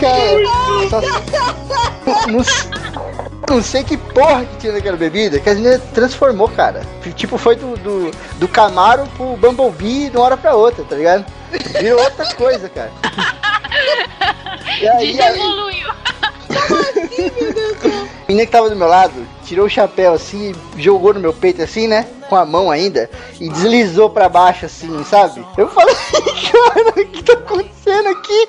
[0.01, 1.01] Cara, só...
[2.27, 2.45] não,
[3.49, 6.83] não sei que porra que tinha naquela bebida, que a gente transformou, cara.
[7.15, 11.25] Tipo, foi do, do, do Camaro pro Bumblebee de uma hora pra outra, tá ligado?
[11.81, 12.91] Virou outra coisa, cara.
[14.81, 15.39] E aí, aí,
[16.55, 18.05] Desevoluiu.
[18.05, 21.63] a menina que tava do meu lado tirou o chapéu assim, jogou no meu peito
[21.63, 22.07] assim, né?
[22.29, 25.45] Com a mão ainda, e deslizou pra baixo assim, sabe?
[25.57, 25.95] Eu falei,
[26.51, 28.49] cara, o que tá acontecendo aqui?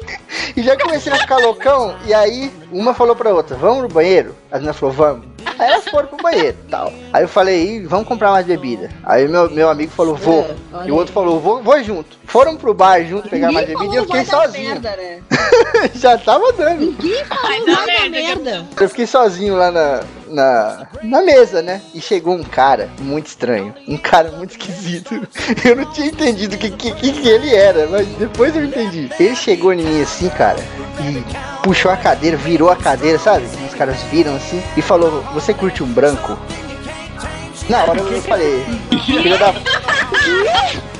[0.55, 4.35] E já comecei a ficar loucão, e aí uma falou pra outra, vamos no banheiro?
[4.51, 5.34] A menina falou, vamos.
[5.57, 6.91] Aí elas foram pro banheiro tal.
[7.13, 8.89] Aí eu falei, "Ih, vamos comprar mais bebida.
[9.03, 10.41] Aí meu, meu amigo falou, vou.
[10.41, 12.17] É, e o outro falou, vou, vou junto.
[12.25, 14.69] Foram pro bar junto pegar mais bebida e eu fiquei sozinho.
[14.71, 15.21] merda, né?
[15.95, 16.85] já tava dando.
[16.85, 18.65] Ninguém falou dar merda, merda.
[18.79, 21.81] Eu fiquei sozinho lá na, na, na mesa, né?
[21.93, 23.73] E chegou um cara muito estranho.
[23.87, 25.27] Um cara muito esquisito.
[25.63, 29.09] Eu não tinha entendido o que, que, que ele era, mas depois eu entendi.
[29.19, 30.59] Ele chegou em mim assim, cara,
[30.99, 31.23] e
[31.63, 33.45] puxou a cadeira, virou a cadeira, sabe?
[33.67, 36.37] Os caras viram assim e falou: Você curte um branco?
[37.69, 38.63] Na hora eu falei,
[39.05, 39.53] filho da.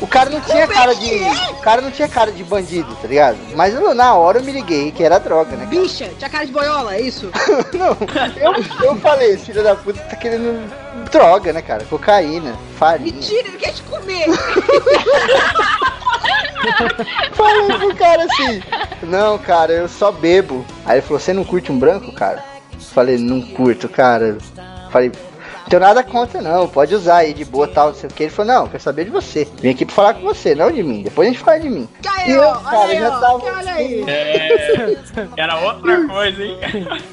[0.01, 1.15] O cara não tinha cara de.
[1.51, 3.37] O cara não tinha cara de bandido, tá ligado?
[3.55, 5.65] Mas eu, na hora eu me liguei que era droga, né?
[5.65, 5.81] cara?
[5.81, 7.29] Bicha, tinha cara de boiola, é isso?
[7.73, 7.97] Não,
[8.37, 10.69] eu, eu falei, filho da puta tá querendo
[11.11, 11.83] droga, né, cara?
[11.85, 13.13] Cocaína, farinha.
[13.13, 14.25] Mentira, ele quer te comer.
[17.33, 18.63] Falei pro cara assim,
[19.03, 20.65] não, cara, eu só bebo.
[20.85, 22.43] Aí ele falou, você não curte um branco, cara?
[22.79, 24.37] Falei, não curto, cara.
[24.89, 25.34] Falei, não
[25.69, 28.23] tenho nada contra não, pode usar aí de boa tal, não sei o que.
[28.23, 29.47] Ele falou, não, quero saber de você.
[29.59, 31.01] Vim aqui pra falar com você, não de mim.
[31.03, 31.89] Depois a gente fala de mim.
[31.99, 34.03] E Caiu, eu, olha cara, aí, já tava olha aí.
[34.07, 34.97] É,
[35.37, 36.59] era outra coisa, hein?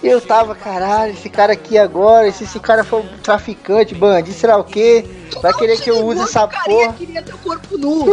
[0.03, 4.57] Eu tava, caralho, esse cara aqui agora, se esse cara for traficante, bandido, sei lá
[4.57, 5.05] o que,
[5.41, 6.99] vai querer que eu use essa carinha porra.
[6.99, 8.07] queria teu corpo nu.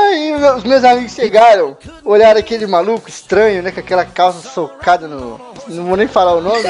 [0.00, 3.70] Aí os meus amigos chegaram, olharam aquele maluco estranho, né?
[3.70, 5.40] Com aquela calça socada no.
[5.68, 6.62] Não vou nem falar o nome.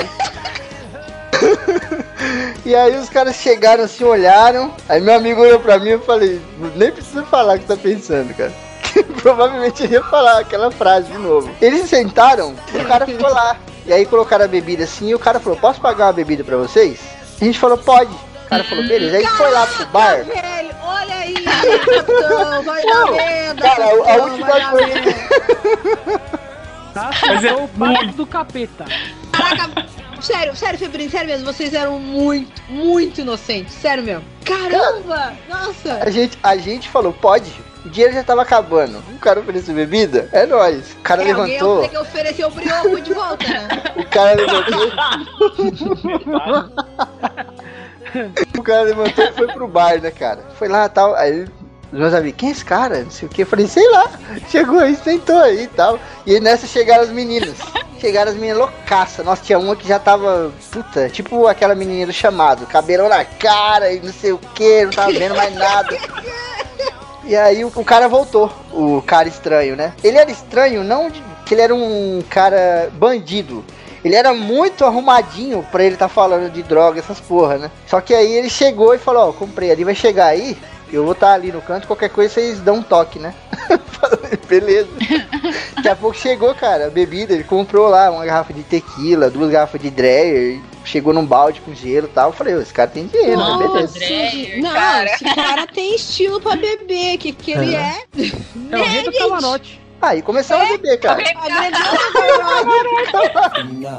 [2.64, 4.72] e aí os caras chegaram assim, olharam.
[4.88, 6.40] Aí meu amigo olhou pra mim e eu falei,
[6.76, 8.52] nem precisa falar o que tá pensando, cara.
[9.22, 11.50] Provavelmente ele ia falar aquela frase de novo.
[11.60, 13.56] Eles sentaram e o cara ficou lá.
[13.86, 16.56] E aí colocaram a bebida assim e o cara falou, posso pagar uma bebida pra
[16.56, 17.00] vocês?
[17.40, 18.12] A gente falou, pode.
[18.12, 19.16] O cara falou, beleza.
[19.16, 20.16] Aí foi lá pro bar.
[20.24, 23.62] Velho, olha aí, capitão, vai dar merda.
[23.62, 26.32] Cara, a- última coisa-.
[26.94, 27.10] Tá?
[27.26, 28.12] Mas é Sou o muito.
[28.16, 28.84] do capeta.
[29.32, 29.86] Caraca,
[30.22, 34.24] sério, sério, Febrinho, sério mesmo, vocês eram muito, muito inocentes, sério mesmo.
[34.44, 35.98] Caramba, nossa.
[36.02, 37.52] A gente, a gente falou, pode.
[37.84, 38.98] O dinheiro já tava acabando.
[39.12, 40.28] O cara ofereceu bebida?
[40.32, 40.92] É nóis.
[40.92, 41.82] O cara É, alguém levantou.
[41.82, 43.68] ter que oferecer o brioco de volta, né?
[43.96, 44.92] O cara levantou.
[48.58, 50.44] o cara levantou e foi pro bar, né, cara?
[50.58, 51.14] Foi lá tal.
[51.16, 51.44] Aí
[51.92, 53.02] os meus amigos, quem é esse cara?
[53.02, 53.42] Não sei o que.
[53.42, 54.10] Eu falei, sei lá.
[54.48, 55.98] Chegou aí, sentou aí e tal.
[56.26, 57.58] E nessa chegaram as meninas.
[58.00, 59.24] Chegaram as meninas loucaças.
[59.24, 62.66] Nossa, tinha uma que já tava, puta, tipo aquela menininha do chamado.
[62.66, 65.96] Cabelão na cara e não sei o que, não tava vendo mais nada.
[67.24, 69.92] E aí o, o cara voltou, o cara estranho, né?
[70.02, 73.64] Ele era estranho, não de, que ele era um cara bandido.
[74.04, 77.70] Ele era muito arrumadinho pra ele tá falando de droga, essas porra, né?
[77.86, 80.58] Só que aí ele chegou e falou, ó, comprei ali, vai chegar aí,
[80.96, 83.34] eu vou estar ali no canto, qualquer coisa vocês dão um toque, né?
[83.92, 84.88] Falei, Beleza.
[85.76, 89.50] Daqui a pouco chegou, cara, a bebida, ele comprou lá uma garrafa de tequila, duas
[89.50, 92.30] garrafas de Dreyer, chegou num balde com gelo e tal.
[92.30, 93.66] Eu falei, esse cara tem dinheiro, né?
[93.68, 93.98] Beleza.
[93.98, 95.04] Dreyer, Não, cara.
[95.06, 98.02] esse cara tem estilo pra beber, que que ele é?
[98.70, 99.80] É o rei do camarote.
[100.00, 101.22] Aí começamos a beber, cara.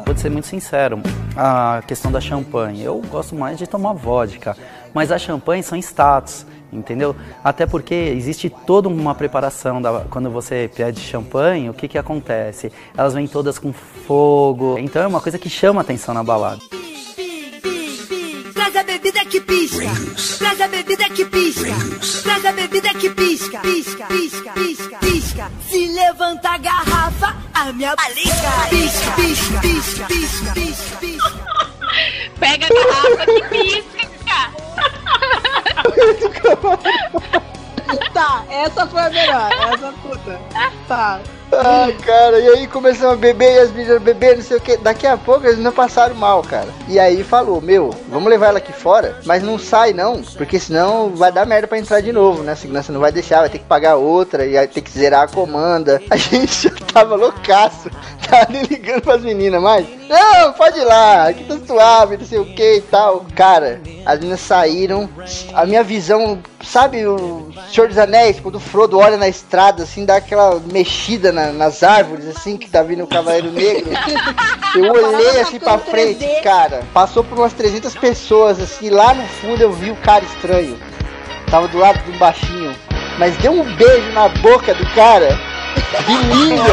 [0.06, 1.01] Vou ser muito sincero,
[1.36, 4.56] a questão da champanhe, eu gosto mais de tomar vodka,
[4.93, 7.15] mas as champanhes são status, entendeu?
[7.43, 12.71] Até porque existe toda uma preparação da, quando você pede champanhe, o que que acontece?
[12.95, 16.62] Elas vêm todas com fogo, então é uma coisa que chama atenção na balada.
[18.53, 19.89] Traz a bebida que pisca.
[20.39, 21.73] Traz a bebida que pisca.
[22.23, 23.60] Traz a bebida que pisca.
[23.60, 25.51] Pisca, pisca, pisca, pisca.
[25.70, 28.32] Se levanta a garrafa, a minha balica.
[28.70, 31.32] Pisca, pisca, pisca, pisca, pisca, pisca.
[32.39, 34.12] Pega a garrafa que pisca.
[38.13, 40.39] Tá, essa foi a melhor, essa puta.
[40.88, 41.19] Tá.
[41.60, 44.78] Ah, cara, e aí começamos a beber e as meninas beber, não sei o que.
[44.78, 46.68] Daqui a pouco eles não passaram mal, cara.
[46.88, 51.10] E aí falou, meu, vamos levar ela aqui fora, mas não sai não, porque senão
[51.16, 52.54] vai dar merda pra entrar de novo, né?
[52.54, 55.24] A segurança não vai deixar, vai ter que pagar outra e aí ter que zerar
[55.24, 56.01] a comanda.
[56.10, 57.89] A gente já tava loucaço,
[58.30, 59.86] tava ligando pras meninas mais.
[60.10, 63.26] Não, pode ir lá, aqui tá suave, não sei o que e tal.
[63.36, 65.10] Cara, as meninas saíram,
[65.54, 70.06] a minha visão, sabe o Senhor dos Anéis, quando o Frodo olha na estrada, assim,
[70.06, 73.91] dá aquela mexida na- nas árvores, assim, que tá vindo o Cavaleiro Negro.
[74.76, 76.84] Eu olhei assim pra frente, cara.
[76.94, 78.89] Passou por umas 300 pessoas, assim.
[78.89, 80.80] Lá no fundo eu vi o cara estranho.
[81.50, 82.76] Tava do lado do baixinho.
[83.20, 85.38] Mas deu um beijo na boca do cara.
[86.06, 86.66] De língua.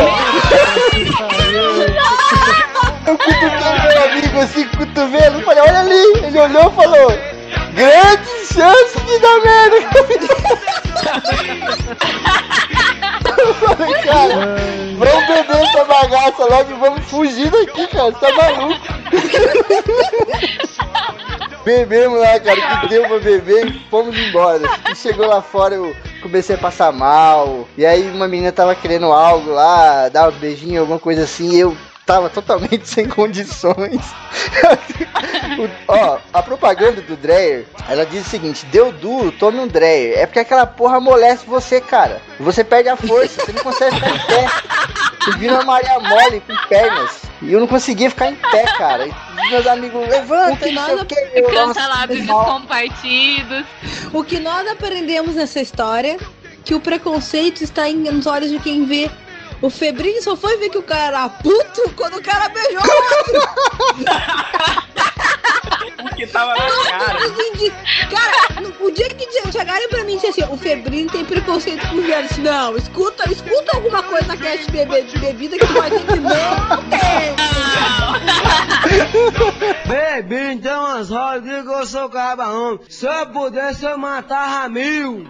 [3.07, 3.49] Eu cutuquei
[3.89, 5.43] meu amigo assim, cotovelo.
[5.43, 6.27] Falei, olha ali.
[6.27, 7.13] Ele olhou e falou:
[7.75, 9.77] Grande chance de dar merda.
[13.55, 14.57] Falei, cara,
[14.97, 18.11] vamos beber essa bagaça logo e vamos fugir daqui, cara.
[18.11, 18.81] Você tá maluco?
[21.65, 24.63] Bebemos lá, cara, que deu pra beber e fomos embora.
[24.91, 27.69] E chegou lá fora, eu comecei a passar mal.
[27.77, 31.61] E aí uma menina tava querendo algo lá, dar um beijinho, alguma coisa assim, e
[31.61, 31.77] eu
[32.11, 34.01] tava totalmente sem condições.
[35.59, 40.19] O- ó, a propaganda do Dreyer, ela diz o seguinte: deu duro, tome um Dreyer.
[40.19, 42.21] É porque aquela porra amolece você, cara.
[42.39, 44.47] Você perde a força, você não consegue ficar em pé.
[45.25, 47.23] Você vira uma Maria Mole com pernas.
[47.43, 49.07] E eu não conseguia ficar em pé, cara.
[49.09, 51.15] E meus amigos, levanta, que não sei nós o que.
[51.35, 52.45] Eu, Canta nossa, lábios mal.
[52.45, 53.65] descompartidos.
[54.13, 56.17] O que nós aprendemos nessa história
[56.65, 59.11] que o preconceito está em- nos olhos de quem vê.
[59.63, 63.19] O Febrinho só foi ver que o cara era puto quando o cara beijou o
[63.19, 63.43] outro.
[66.03, 67.27] Porque tava na cara.
[67.27, 67.71] Entendi.
[68.11, 71.95] Cara, o dia que chegarem pra mim e disser assim, o Febrinho tem preconceito com
[71.97, 72.23] mulheres.
[72.23, 74.85] Eu disse, Não, escuta, escuta alguma coisa na cast de,
[75.19, 77.37] bebida que vai ter que não tem.
[79.87, 82.81] Baby, então as rodas que eu sou cabarão.
[82.89, 85.29] Se eu pudesse, eu matava mil.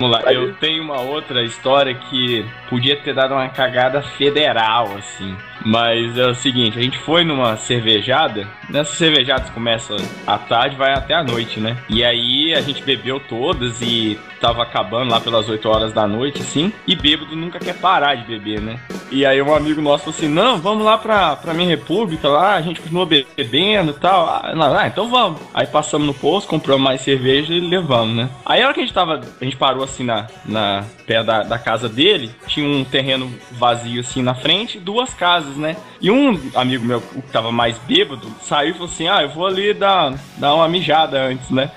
[0.00, 5.36] Vamos lá, eu tenho uma outra história que podia ter dado uma cagada federal, assim.
[5.62, 9.94] Mas é o seguinte, a gente foi numa cervejada, nessas cervejadas começa
[10.26, 11.76] à tarde, vai até a noite, né?
[11.86, 16.40] E aí a gente bebeu todas e tava acabando lá pelas 8 horas da noite,
[16.40, 16.72] assim.
[16.86, 18.80] E bêbado nunca quer parar de beber, né?
[19.10, 22.54] E aí um amigo nosso falou assim, não, vamos lá pra, pra minha república lá,
[22.54, 24.26] a gente continua bebendo e tal.
[24.26, 25.40] Ah, ah, então vamos.
[25.52, 28.30] Aí passamos no posto, compramos mais cerveja e levamos, né?
[28.46, 31.42] Aí a hora que a gente tava, a gente parou assim na, na pé da,
[31.42, 35.76] da casa dele, tinha um terreno vazio assim na frente, duas casas, né?
[36.00, 39.46] E um amigo meu, que tava mais bêbado, saiu e falou assim, ah, eu vou
[39.46, 41.70] ali dar, dar uma mijada antes, né?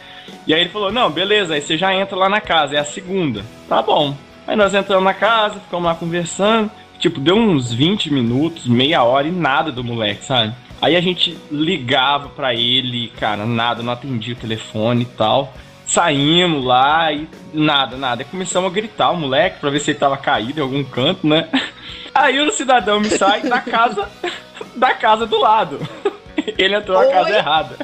[0.45, 2.85] E aí ele falou, não, beleza, aí você já entra lá na casa, é a
[2.85, 3.43] segunda.
[3.67, 4.15] Tá bom.
[4.45, 6.69] Aí nós entramos na casa, ficamos lá conversando.
[6.99, 10.53] Tipo, deu uns 20 minutos, meia hora e nada do moleque, sabe?
[10.81, 15.53] Aí a gente ligava pra ele, cara, nada, não atendia o telefone e tal.
[15.85, 18.21] Saímos lá e nada, nada.
[18.23, 21.25] Aí começamos a gritar o moleque pra ver se ele tava caído em algum canto,
[21.27, 21.47] né?
[22.13, 24.09] Aí o cidadão me sai da casa
[24.75, 25.79] da casa do lado.
[26.57, 27.35] Ele entrou na casa Oi?
[27.37, 27.77] errada.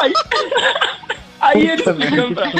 [0.00, 0.12] Aí,
[1.40, 2.50] aí ele explicando pra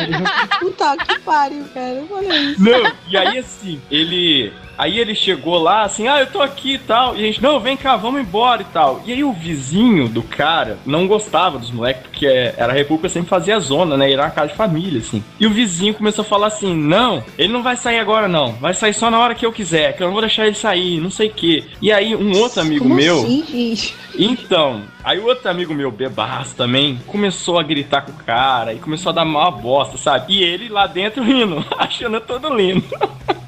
[0.61, 2.05] Puta que pariu, cara.
[2.11, 2.63] Olha isso.
[2.63, 4.53] não, e aí assim, ele.
[4.79, 7.17] Aí ele chegou lá assim, ah, eu tô aqui e tal.
[7.17, 9.03] E a gente, não, vem cá, vamos embora e tal.
[9.05, 13.29] E aí o vizinho do cara não gostava dos moleques, porque era a República sempre
[13.29, 14.13] fazia zona, né?
[14.13, 15.23] Era uma casa de família, assim.
[15.41, 18.53] E o vizinho começou a falar assim: não, ele não vai sair agora, não.
[18.53, 21.01] Vai sair só na hora que eu quiser, que eu não vou deixar ele sair,
[21.01, 21.65] não sei o quê.
[21.83, 23.19] E aí um outro amigo Como meu.
[23.19, 23.97] assim, gente?
[24.17, 28.79] Então, aí o outro amigo meu, bebaço também, começou a gritar com o cara e
[28.79, 30.35] começou a dar mal bosta, sabe?
[30.35, 32.85] E ele lá dentro rindo, achando todo lindo.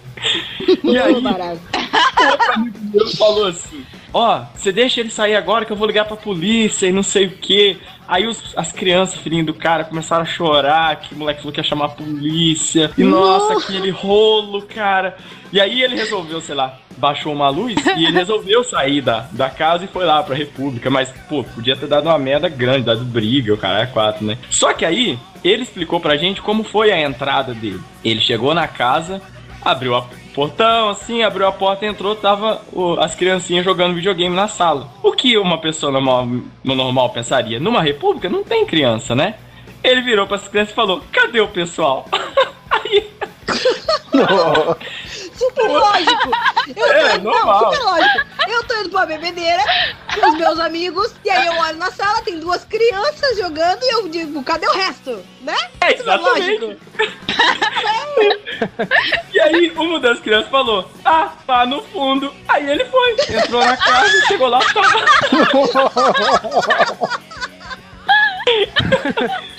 [0.85, 1.15] e aí,
[2.95, 6.87] ele falou assim: Ó, você deixa ele sair agora que eu vou ligar pra polícia
[6.87, 7.79] e não sei o que.
[8.09, 11.61] Aí os- as crianças, filhinho do cara, começaram a chorar, que o moleque falou que
[11.61, 12.91] ia chamar a polícia.
[12.99, 15.17] E nossa, aquele rolo, cara.
[15.53, 19.49] E aí ele resolveu, sei lá, baixou uma luz e ele resolveu sair da, da
[19.49, 20.91] casa e foi lá pra República.
[20.91, 24.37] Mas, pô, podia ter dado uma merda grande, dado briga, o cara é quatro, né?
[24.51, 27.81] Só que aí, ele explicou pra gente como foi a entrada dele.
[28.05, 29.23] Ele chegou na casa,
[29.65, 30.03] abriu a
[30.35, 34.89] portão, assim, abriu a porta, entrou, tava o- as criancinhas jogando videogame na sala.
[35.03, 36.27] O que uma pessoa normal,
[36.65, 37.59] no normal pensaria?
[37.61, 39.35] Numa república não tem criança, né?
[39.83, 42.07] Ele virou para as crianças e falou: Cadê o pessoal?
[42.71, 43.11] Aí,
[45.35, 46.31] Super lógico.
[46.69, 47.73] Eu tô, É, não, normal.
[47.73, 48.19] super lógico.
[48.49, 49.63] Eu tô indo pra bebedeira
[50.15, 53.95] com os meus amigos, e aí eu olho na sala, tem duas crianças jogando, e
[53.95, 55.19] eu digo, cadê o resto?
[55.41, 55.57] Né?
[55.81, 56.59] é Super exatamente.
[56.61, 56.81] lógico.
[59.33, 62.33] E aí, uma das crianças falou: Ah, tá no fundo.
[62.49, 65.05] Aí ele foi, entrou na casa, chegou lá, tava.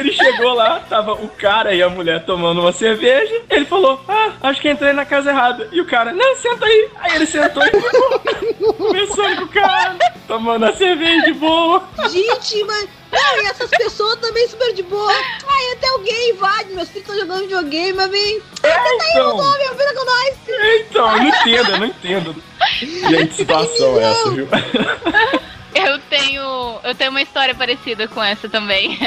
[0.00, 3.42] Ele, chegou lá, tava o cara e a mulher tomando uma cerveja.
[3.50, 5.68] Ele falou: Ah, acho que entrei na casa errada.
[5.70, 6.88] E o cara, não, senta aí.
[7.00, 9.96] Aí ele sentou e ficou conversando com o cara,
[10.26, 11.82] tomando a cerveja de boa.
[12.08, 12.88] Gente, mas.
[13.12, 15.12] Não, e essas pessoas também super de boa.
[15.12, 16.72] Ai, até alguém invade.
[16.72, 18.42] Meus filhos estão jogando videogame, mas vem.
[18.62, 19.34] Ah, tenta aí, então.
[19.34, 20.36] o nome, vira com nós.
[20.80, 22.36] Então, eu não entendo, eu não entendo.
[22.80, 24.48] Gente, que situação é essa, viu?
[25.86, 28.98] Eu tenho, eu tenho uma história parecida com essa também.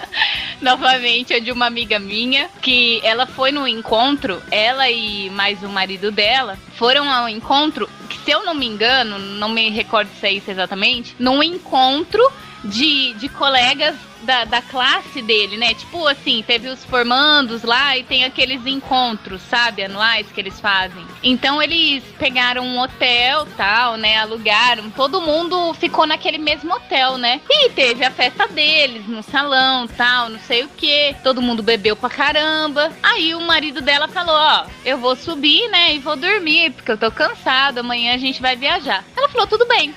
[0.60, 5.68] Novamente, é de uma amiga minha que ela foi no encontro, ela e mais o
[5.68, 10.26] marido dela foram ao encontro, que se eu não me engano, não me recordo se
[10.26, 12.22] é isso exatamente, num encontro
[12.64, 13.94] de, de colegas
[14.24, 15.74] da, da classe dele, né?
[15.74, 21.04] Tipo assim, teve os formandos lá e tem aqueles encontros, sabe, anuais que eles fazem.
[21.22, 24.18] Então eles pegaram um hotel, tal, né?
[24.18, 27.40] Alugaram, todo mundo ficou naquele mesmo hotel, né?
[27.48, 31.14] E teve a festa deles no salão, tal, não sei o que.
[31.22, 32.92] Todo mundo bebeu pra caramba.
[33.02, 35.94] Aí o marido dela falou: Ó, eu vou subir, né?
[35.94, 37.78] E vou dormir, porque eu tô cansado.
[37.78, 39.04] Amanhã a gente vai viajar.
[39.16, 39.94] Ela falou: tudo bem.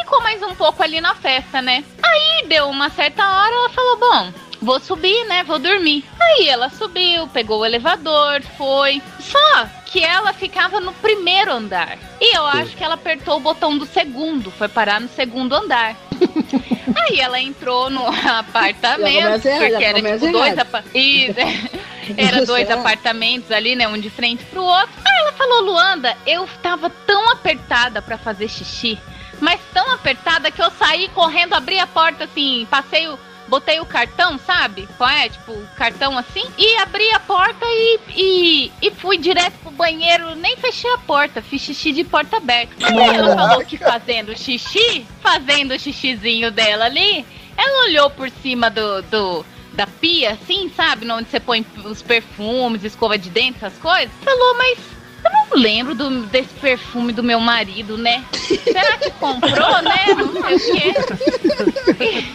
[0.00, 1.84] Ficou mais um pouco ali na festa, né?
[2.02, 5.44] Aí deu uma certa hora, ela falou: Bom, vou subir, né?
[5.44, 6.04] Vou dormir.
[6.20, 9.00] Aí ela subiu, pegou o elevador, foi.
[9.20, 11.98] Só que ela ficava no primeiro andar.
[12.20, 15.96] E eu acho que ela apertou o botão do segundo, foi parar no segundo andar.
[17.08, 20.58] Aí ela entrou no apartamento, errado, porque era tipo dois errado.
[20.60, 21.34] apa- Isso,
[22.16, 22.80] era dois Será?
[22.80, 23.86] apartamentos ali, né?
[23.88, 24.90] Um de frente pro outro.
[25.04, 28.98] Aí ela falou, Luanda, eu tava tão apertada pra fazer xixi,
[29.40, 33.18] mas tão apertada que eu saí correndo, abri a porta assim, passei o.
[33.48, 34.88] Botei o cartão, sabe?
[34.96, 35.28] Qual é?
[35.28, 36.44] Tipo, o cartão assim.
[36.56, 40.36] E abri a porta e, e, e fui direto pro banheiro.
[40.36, 42.86] Nem fechei a porta, fiz xixi de porta aberta.
[42.86, 47.26] Aí ela falou que fazendo xixi, fazendo o xixizinho dela ali,
[47.56, 51.10] ela olhou por cima do, do da pia, assim, sabe?
[51.10, 54.10] Onde você põe os perfumes, escova de dente, essas coisas.
[54.22, 54.78] Falou, mas
[55.24, 58.24] eu não lembro do, desse perfume do meu marido, né?
[58.32, 60.06] Será que comprou, né?
[60.16, 62.24] Não sei o quê.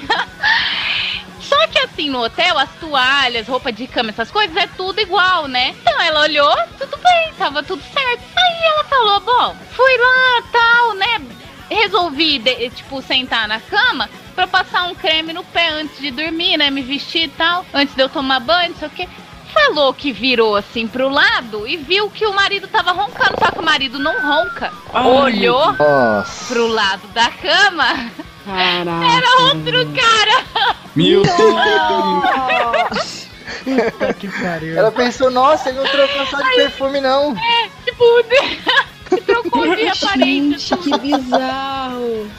[1.41, 5.47] Só que assim, no hotel, as toalhas, roupa de cama, essas coisas, é tudo igual,
[5.47, 5.75] né?
[5.81, 8.23] Então ela olhou, tudo bem, tava tudo certo.
[8.35, 11.21] Aí ela falou, bom, fui lá, tal, né?
[11.69, 16.57] Resolvi, de- tipo, sentar na cama pra passar um creme no pé antes de dormir,
[16.57, 16.69] né?
[16.71, 19.07] Me vestir e tal, antes de eu tomar banho, não sei o quê.
[19.55, 23.59] Falou que virou assim pro lado e viu que o marido tava roncando, só que
[23.59, 24.71] o marido não ronca.
[24.93, 26.53] Ai, Olhou Nossa.
[26.53, 28.11] pro lado da cama,
[28.45, 29.17] Caraca.
[29.17, 30.43] era outro cara.
[30.93, 33.25] Meu Deus!
[33.63, 34.77] Puta que pariu.
[34.77, 37.33] Ela pensou, nossa, ele não trocou só de perfume, não.
[37.85, 38.03] Tipo,
[39.09, 40.77] se trocou de aparência.
[40.77, 42.29] Que bizarro.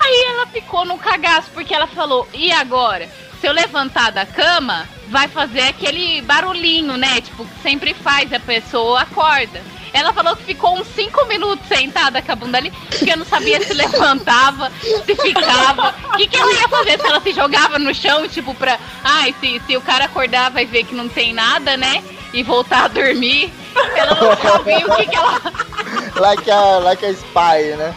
[0.00, 3.08] Aí ela ficou num cagaço, porque ela falou: e agora?
[3.40, 7.20] Se eu levantar da cama, vai fazer aquele barulhinho, né?
[7.20, 9.62] Tipo, que sempre faz, a pessoa acorda.
[9.92, 13.24] Ela falou que ficou uns 5 minutos sentada com a bunda ali, porque eu não
[13.24, 15.94] sabia se levantava, se ficava.
[16.12, 17.00] O que, que ela ia fazer?
[17.00, 18.78] Se ela se jogava no chão, tipo, pra.
[19.02, 22.04] Ai, se, se o cara acordar, vai ver que não tem nada, né?
[22.32, 23.52] E voltar a dormir.
[23.96, 25.40] Ela não sabia o que, que ela.
[26.20, 27.94] Like a, like a spy, né?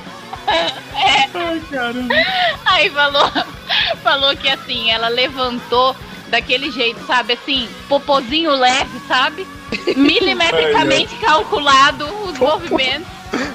[2.65, 3.29] Aí falou,
[4.03, 5.95] falou que assim, ela levantou
[6.27, 7.33] daquele jeito, sabe?
[7.33, 9.45] Assim, popozinho leve, sabe?
[9.95, 13.07] Milimetricamente calculado os movimentos.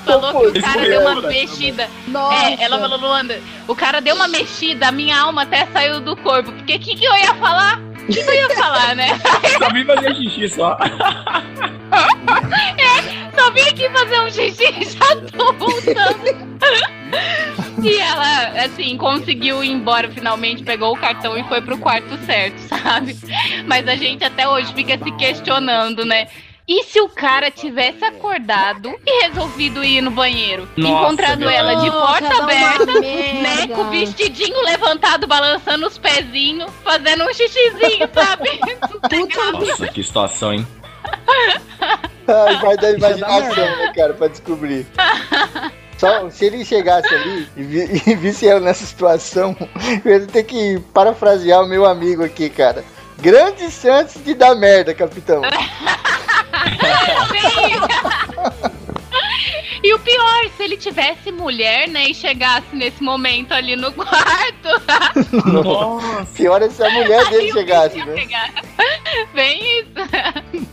[0.04, 1.88] Falou que o cara deu uma mexida.
[2.06, 2.50] Nossa.
[2.50, 6.16] É, ela falou, Luanda, o cara deu uma mexida, a minha alma até saiu do
[6.16, 6.50] corpo.
[6.52, 7.80] Porque o que, que eu ia falar?
[8.08, 9.08] O que, eu ia falar, né?
[9.58, 10.78] Só vim fazer xixi só.
[13.36, 16.48] Só vim aqui fazer um xixi e já tô voltando.
[17.82, 22.58] E ela, assim, conseguiu ir embora finalmente, pegou o cartão e foi pro quarto certo,
[22.60, 23.14] sabe?
[23.66, 26.28] Mas a gente até hoje fica se questionando, né?
[26.68, 30.68] E se o cara tivesse acordado e resolvido ir no banheiro?
[30.76, 31.48] Nossa, encontrado meu.
[31.48, 33.66] ela de porta aberta, né?
[33.68, 38.60] Com o vestidinho levantado, balançando os pezinhos, fazendo um xixizinho, sabe?
[39.52, 40.66] Nossa, que situação, hein?
[42.28, 44.86] Ai, vai da imaginação, né, cara, pra descobrir.
[45.96, 49.56] Só, se ele chegasse ali e, vi- e visse ela nessa situação,
[50.04, 52.84] eu ia ter que parafrasear o meu amigo aqui, cara.
[53.20, 55.40] Grandes chances de dar merda, capitão.
[60.08, 64.68] Pior, se ele tivesse mulher, né, e chegasse nesse momento ali no quarto.
[65.52, 66.26] Nossa.
[66.34, 68.14] Pior é se a mulher dele chegasse, né?
[68.14, 68.52] pegar.
[69.34, 70.68] Bem isso.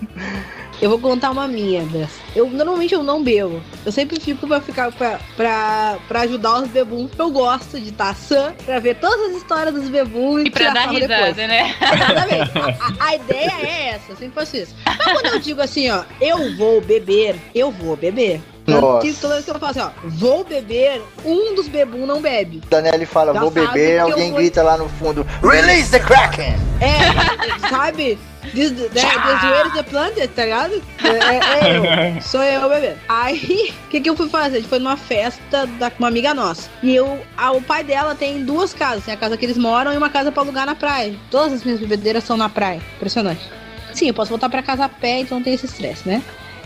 [0.81, 2.19] Eu vou contar uma minha dessa.
[2.35, 3.61] Eu normalmente eu não bebo.
[3.85, 7.11] Eu sempre fico pra ficar pra, pra, pra ajudar os bebuns.
[7.17, 10.73] Eu gosto de estar sã pra ver todas as histórias dos bebuns E pra tirar
[10.73, 11.37] dar risada, depois.
[11.47, 11.75] né?
[11.81, 12.51] Exatamente.
[12.57, 14.75] A, a- a ideia é essa, eu sempre faço isso.
[14.85, 18.41] Mas quando eu digo assim, ó, eu vou beber, eu vou beber.
[18.67, 19.05] Nossa.
[19.07, 22.61] que toda vez que eu falo assim, ó, vou beber, um dos bebum não bebe.
[22.69, 26.55] Danelli fala, Já vou beber, alguém vou- grita lá no fundo, Release the Kraken!
[26.81, 28.17] É, sabe?
[28.53, 30.81] This, né, this where is the planet, tá ligado?
[31.03, 31.77] É, é
[32.17, 32.21] eu.
[32.21, 32.93] Sou eu, bebê.
[33.09, 34.57] Aí, o que, que eu fui fazer?
[34.57, 36.69] A gente foi numa festa da, com uma amiga nossa.
[36.83, 39.03] E eu, a- o pai dela tem duas casas.
[39.03, 41.15] Tem a casa que eles moram e uma casa pra alugar na praia.
[41.31, 42.79] Todas as minhas bebedeiras são na praia.
[42.97, 43.41] Impressionante.
[43.93, 46.21] Sim, eu posso voltar pra casa a pé, então não tem esse estresse, né?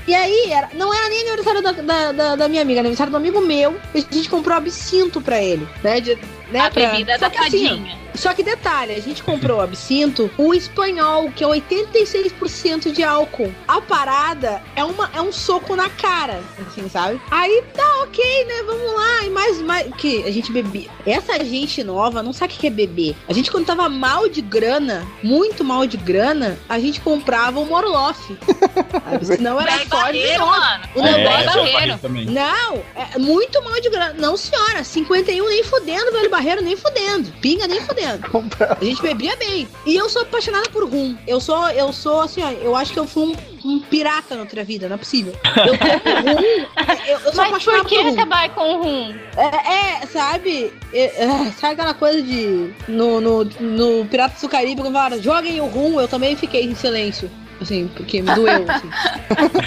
[0.09, 3.11] E aí, era, não era nem aniversário da, da, da, da minha amiga, era aniversário
[3.11, 3.79] do amigo meu.
[3.93, 6.01] E a gente comprou absinto pra ele, né?
[6.01, 6.17] De,
[6.51, 7.97] né A pra- bebida Só da que assim, tadinha.
[8.15, 13.51] só que detalhe, a gente comprou o absinto, o espanhol, que é 86% de álcool.
[13.67, 17.21] A parada é, uma, é um soco na cara, assim, sabe?
[17.31, 18.63] Aí tá ok, né?
[18.65, 19.23] Vamos lá.
[19.25, 19.93] E mais, mais.
[19.95, 20.89] Que a gente bebia.
[21.05, 23.15] Essa gente nova não sabe o que é beber.
[23.27, 27.65] A gente, quando tava mal de grana, muito mal de grana, a gente comprava o
[27.65, 28.37] Morloff.
[29.23, 30.83] Senão era Velho só de barreiro, mano.
[30.95, 31.71] O É, negócio barreiro.
[31.79, 32.25] falei também.
[32.25, 34.15] não, é muito mal de grana.
[34.17, 34.83] Não, senhora.
[34.83, 37.31] 51 nem fudendo, velho barreiro nem fudendo.
[37.41, 38.21] Pinga nem fudendo.
[38.79, 39.67] A gente bebia bem.
[39.85, 41.15] E eu sou apaixonada por rum.
[41.27, 44.41] Eu sou, eu sou assim, ó, eu acho que eu fui um, um pirata na
[44.41, 45.33] outra vida, não é possível.
[45.43, 46.65] Eu tomo rum.
[47.07, 49.15] Eu, eu sou Mas apaixonada por que por acabar com o rum?
[49.35, 50.73] É, é, sabe?
[50.93, 52.73] É, é, sabe aquela coisa de.
[52.87, 56.75] No, no, no Piratas do Caribe, quando falaram, joguem o rum, eu também fiquei em
[56.75, 57.29] silêncio.
[57.61, 58.89] Assim, porque me doeu, assim.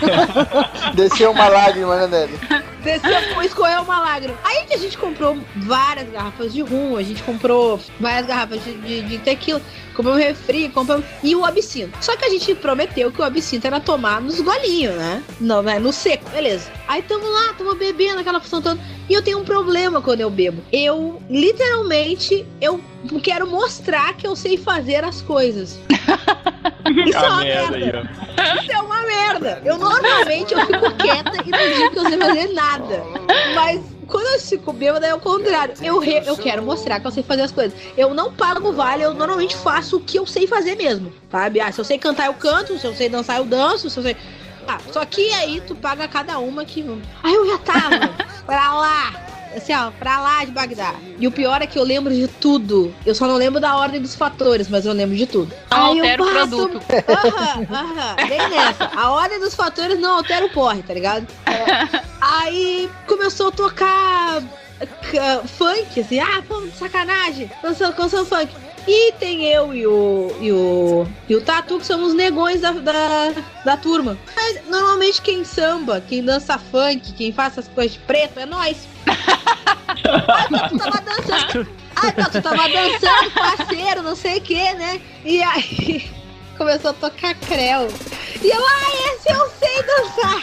[0.96, 2.38] Desceu uma lágrima, né, Danelli?
[2.82, 4.34] Desceu, escorreu uma lágrima.
[4.42, 9.02] Aí a gente comprou várias garrafas de rum, a gente comprou várias garrafas de, de,
[9.02, 9.60] de tequila,
[9.94, 11.04] compramos refri, compramos.
[11.22, 11.96] E o absinto.
[12.00, 15.22] Só que a gente prometeu que o absinto era tomar nos golinhos, né?
[15.38, 15.78] Não, né?
[15.78, 16.70] No seco, beleza.
[16.88, 18.80] Aí tamo lá, tamo bebendo aquela função toda.
[19.08, 20.62] E eu tenho um problema quando eu bebo.
[20.72, 22.80] Eu, literalmente, eu
[23.22, 25.78] quero mostrar que eu sei fazer as coisas.
[27.06, 28.10] Isso é A uma merda.
[28.60, 29.62] Isso é uma merda.
[29.64, 33.02] Eu normalmente eu fico quieta e não digo que eu sei fazer nada.
[33.54, 35.74] Mas quando eu fico bêbada é o contrário.
[35.80, 37.78] Eu, re- eu quero mostrar que eu sei fazer as coisas.
[37.96, 41.12] Eu não pago vale, eu normalmente faço o que eu sei fazer mesmo.
[41.30, 41.60] Sabe?
[41.60, 42.78] Ah, se eu sei cantar, eu canto.
[42.78, 43.88] Se eu sei dançar, eu danço.
[43.88, 44.16] Se eu sei.
[44.66, 46.84] Ah, só que aí tu paga cada uma que.
[47.22, 48.08] Aí eu já tava
[48.46, 49.12] pra lá.
[49.56, 50.94] Assim, ó, pra lá de Bagdá.
[51.18, 52.94] E o pior é que eu lembro de tudo.
[53.04, 55.54] Eu só não lembro da ordem dos fatores, mas eu lembro de tudo.
[55.70, 56.82] Não Aí eu altera o produto.
[57.08, 58.90] Aham, aham, bem nessa.
[58.96, 61.26] A ordem dos fatores não altera o porre, tá ligado?
[61.46, 62.02] É.
[62.20, 64.42] Aí começou a tocar
[65.10, 68.54] ca- funk, assim, ah, pô, sacanagem, dançando canção funk.
[68.86, 73.32] E tem eu e o, e o, e o Tatu, que somos negões da, da,
[73.64, 74.18] da turma.
[74.34, 78.88] Mas normalmente quem samba, quem dança funk, quem faz essas coisas de preto é nós.
[80.02, 81.68] O Tatu tava dançando.
[81.96, 85.00] O Tatu tava dançando, parceiro, não sei o que, né?
[85.24, 86.10] E aí
[86.58, 87.88] começou a tocar creu.
[88.42, 90.42] E eu, ah, esse eu sei dançar.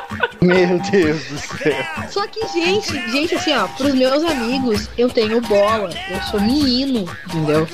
[0.40, 1.84] Meu Deus do céu.
[2.10, 5.90] Só que, gente, gente, assim, ó, pros meus amigos, eu tenho bola.
[6.10, 7.66] Eu sou menino, entendeu?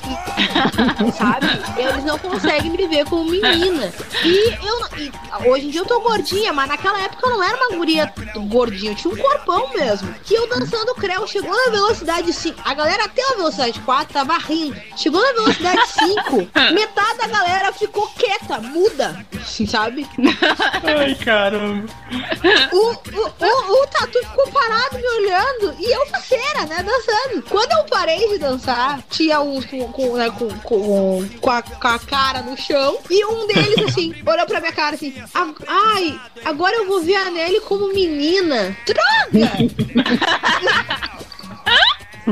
[1.16, 1.46] Sabe?
[1.76, 3.92] Eles não conseguem me ver como menina.
[4.24, 5.12] E eu e
[5.48, 8.12] hoje em dia eu tô gordinha, mas naquela época eu não era uma guria
[8.48, 10.14] gordinha, eu tinha um corpão mesmo.
[10.30, 12.60] E eu dançando creu, chegou na velocidade 5.
[12.64, 14.76] A galera até a velocidade 4 tava rindo.
[14.96, 16.36] Chegou na velocidade 5,
[16.74, 19.24] metade da galera ficou quieta, muda.
[19.40, 20.06] Assim, sabe?
[20.84, 21.88] Ai, caramba.
[22.72, 27.42] O, o, o, o Tatu ficou parado me olhando e eu faceira, né, dançando.
[27.48, 31.88] Quando eu parei de dançar, tinha uns com, com, né, com, com, com, a, com
[31.88, 36.20] a cara no chão e um deles, assim, olhou pra minha cara assim: "Ah, Ai,
[36.44, 38.76] agora eu vou ver a Nelly como menina.
[38.86, 39.50] Droga!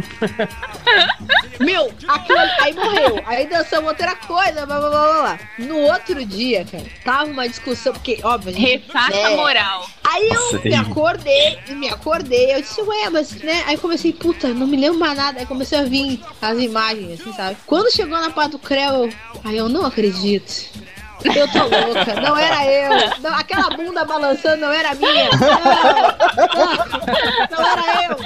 [1.61, 3.23] Meu, aquilo aí morreu.
[3.27, 5.21] Aí dançamos outra coisa, blá blá blá blá.
[5.23, 5.39] blá.
[5.59, 8.55] No outro dia, cara, tava uma discussão, porque, óbvio.
[8.55, 9.37] Ressaca É.
[9.37, 9.89] moral.
[10.05, 13.65] Aí eu Nossa, me acordei, me acordei, eu disse, ué, mas, né?
[13.67, 15.41] Aí comecei, puta, não me lembro mais nada.
[15.41, 17.57] Aí comecei a vir as imagens, assim, sabe?
[17.67, 19.13] Quando chegou na parte do Creu, eu,
[19.45, 20.88] aí eu não acredito.
[21.25, 22.91] Eu tô louca, não era eu.
[23.21, 25.29] Não, aquela bunda balançando não era minha.
[25.31, 25.39] Não,
[26.55, 28.17] não, não era eu.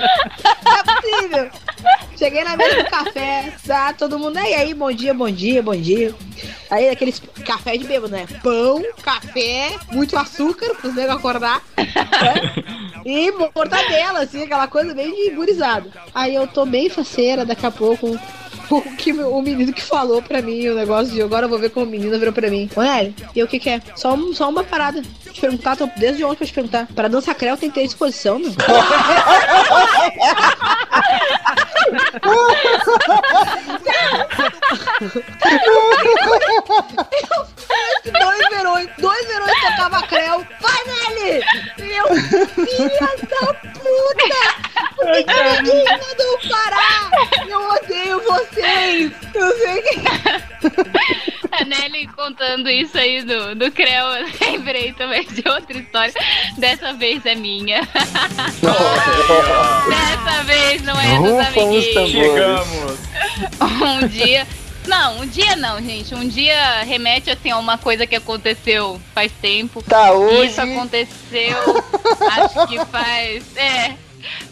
[0.64, 1.50] Não é possível.
[2.16, 3.92] Cheguei na mesa do café, tá?
[3.92, 6.14] Todo mundo, e aí, bom dia, bom dia, bom dia.
[6.70, 8.26] Aí aqueles café de bêbado, né?
[8.42, 11.60] Pão, café, muito açúcar pros negros acordar.
[11.76, 11.84] né?
[13.04, 15.92] E mortadela, assim, aquela coisa bem de gurizado.
[16.14, 18.18] Aí eu tô bem faceira, daqui a pouco
[18.70, 21.70] o que o menino que falou pra mim o negócio de agora eu vou ver
[21.70, 22.68] como o menino virou pra mim.
[22.76, 23.80] Nélio, e o que que é?
[23.96, 25.02] Só, um- só uma parada.
[25.32, 26.86] Te perguntar, tô desde ontem pra te perguntar.
[26.94, 28.52] Pra dança creu tem que ter disposição, meu.
[38.12, 40.46] dois verões, dois verões tocava creu.
[40.60, 41.44] Vai, Nelly!
[41.78, 42.06] E eu,
[42.66, 44.92] filha da puta!
[44.96, 47.10] Por que, ninguém mandou parar?
[47.48, 49.12] Eu odeio vocês!
[49.34, 50.00] Eu sei que.
[51.52, 56.14] A Nelly contando isso aí do, do Creu, eu lembrei também de outra história.
[56.56, 57.82] Dessa vez é minha.
[59.90, 62.10] Dessa vez não é dos amiguinhos.
[62.10, 62.98] Chegamos.
[63.60, 64.46] Um dia.
[64.86, 66.14] Não, um dia não, gente.
[66.14, 69.82] Um dia remete assim a uma coisa que aconteceu faz tempo.
[69.82, 70.46] Tá, hoje.
[70.46, 71.58] Isso aconteceu,
[72.30, 73.56] acho que faz.
[73.56, 73.94] É.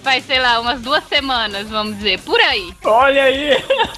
[0.02, 2.74] Faz, sei lá, umas duas semanas, vamos dizer, por aí.
[2.84, 3.50] Olha aí.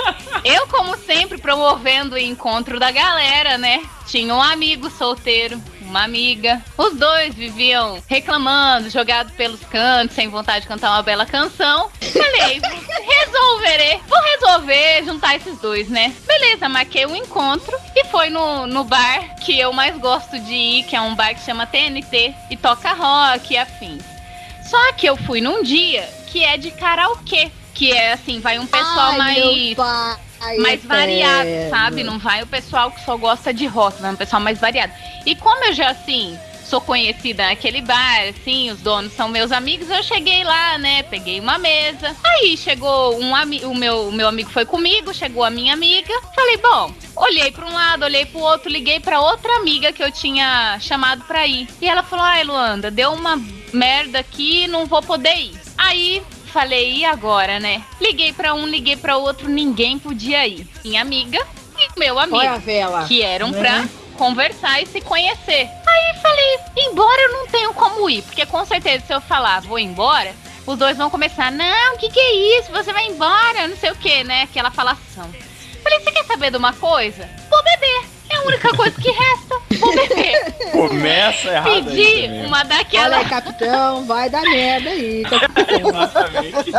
[0.44, 3.82] Eu, como sempre, promovendo o encontro da galera, né?
[4.06, 5.62] Tinha um amigo solteiro,
[5.92, 6.60] uma amiga.
[6.76, 11.90] Os dois viviam reclamando, jogados pelos cantos, sem vontade de cantar uma bela canção.
[12.00, 12.60] Falei,
[13.06, 16.14] resolverei, vou resolver juntar esses dois, né?
[16.26, 20.82] Beleza, marquei um encontro e foi no, no bar que eu mais gosto de ir,
[20.84, 24.11] que é um bar que chama TNT e toca rock e afins.
[24.72, 27.50] Só que eu fui num dia que é de karaokê.
[27.74, 29.76] Que é assim, vai um pessoal Ai, mais
[30.58, 31.70] mais variado, eterno.
[31.70, 32.02] sabe?
[32.02, 34.94] Não vai o pessoal que só gosta de rock, vai um pessoal mais variado.
[35.26, 39.90] E como eu já, assim, sou conhecida naquele bar, assim, os donos são meus amigos,
[39.90, 41.02] eu cheguei lá, né?
[41.02, 42.16] Peguei uma mesa.
[42.24, 46.14] Aí chegou um amigo, o meu, o meu amigo foi comigo, chegou a minha amiga.
[46.34, 50.10] Falei, bom, olhei pra um lado, olhei pro outro, liguei pra outra amiga que eu
[50.10, 51.68] tinha chamado pra ir.
[51.78, 53.36] E ela falou, ai, Luanda, deu uma
[53.72, 55.60] merda aqui, não vou poder ir.
[55.78, 57.82] Aí falei, e agora, né?
[58.00, 60.66] Liguei pra um, liguei pra outro, ninguém podia ir.
[60.84, 61.38] Minha amiga
[61.78, 63.04] e meu amigo, Olha a vela.
[63.06, 63.58] que eram Né?
[63.58, 63.84] pra
[64.18, 65.68] conversar e se conhecer.
[65.86, 69.78] Aí falei, embora eu não tenho como ir, porque com certeza se eu falar vou
[69.78, 70.34] embora,
[70.66, 72.70] os dois vão começar, não, o que que é isso?
[72.70, 74.42] Você vai embora, não sei o que, né?
[74.42, 75.28] Aquela falação.
[75.82, 77.28] Falei, você quer saber de uma coisa?
[77.50, 78.04] Vou beber.
[78.32, 79.60] É a única coisa que resta.
[79.78, 80.52] Vou beber.
[80.72, 82.46] Começa errado aí Pedi também.
[82.46, 85.22] uma Olha daquelas aí, capitão, vai dar merda aí.
[85.22, 85.88] capitão.
[85.88, 86.72] Exatamente.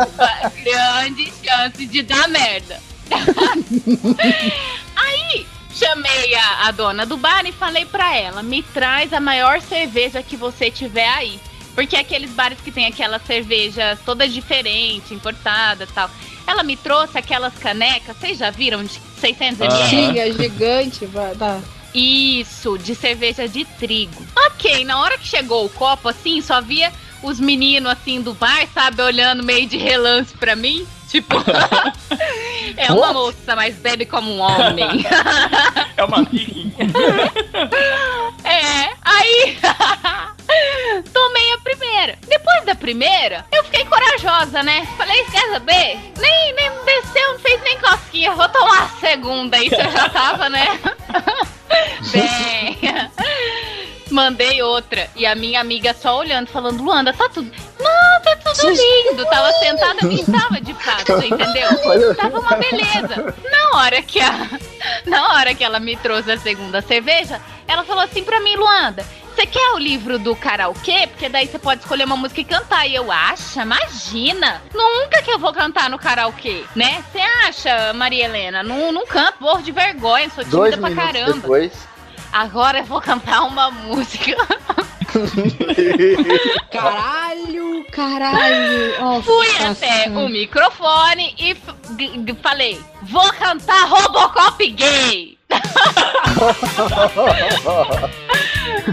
[0.64, 2.80] grande chance de dar merda.
[4.96, 9.60] Aí chamei a, a dona do bar e falei pra ela: me traz a maior
[9.60, 11.38] cerveja que você tiver aí.
[11.74, 16.08] Porque aqueles bares que tem aquelas cervejas todas diferentes, importadas e tal.
[16.46, 18.84] Ela me trouxe aquelas canecas, vocês já viram?
[18.84, 19.74] De 600 ml?
[19.74, 19.88] Aham.
[19.88, 21.06] Tinha, gigante.
[21.06, 21.60] vai- Tá.
[21.94, 24.20] Isso, de cerveja de trigo.
[24.46, 26.92] Ok, na hora que chegou o copo, assim, só via
[27.22, 30.84] os meninos, assim, do bar, sabe, olhando meio de relance pra mim.
[31.14, 31.36] Tipo,
[32.76, 35.06] é uma moça, mas bebe como um homem.
[35.96, 36.26] É uma.
[38.44, 39.56] É, aí
[41.12, 42.18] tomei a primeira.
[42.26, 44.86] Depois da primeira, eu fiquei corajosa, né?
[44.98, 45.98] Falei, quer saber?
[46.18, 48.32] Nem, nem desceu, não fez nem cosquinha.
[48.32, 49.56] Vou tomar a segunda.
[49.58, 50.80] Isso eu já tava, né?
[52.12, 52.78] Bem.
[54.14, 55.10] Mandei outra.
[55.16, 57.50] E a minha amiga só olhando, falando, Luanda, tá tudo.
[57.80, 59.24] Não, tá tudo lindo.
[59.26, 62.14] Tava sentada e tava de fato, entendeu?
[62.14, 63.34] Tava uma beleza.
[63.50, 64.48] Na hora que a.
[65.04, 69.04] Na hora que ela me trouxe a segunda cerveja, ela falou assim pra mim, Luanda.
[69.34, 71.08] Você quer o livro do karaokê?
[71.08, 72.86] Porque daí você pode escolher uma música e cantar.
[72.86, 73.62] E eu, acha?
[73.62, 74.62] Imagina!
[74.72, 77.02] Nunca que eu vou cantar no karaokê, né?
[77.10, 78.62] Você acha, Maria Helena?
[78.62, 81.32] Não, não canto, morro de vergonha, sou tímida Dois pra caramba.
[81.32, 81.72] depois.
[82.34, 84.34] Agora eu vou cantar uma música.
[86.72, 89.00] Caralho, caralho.
[89.00, 90.26] Nossa Fui até senhora.
[90.26, 91.54] o microfone e
[92.42, 95.38] falei: Vou cantar Robocop gay.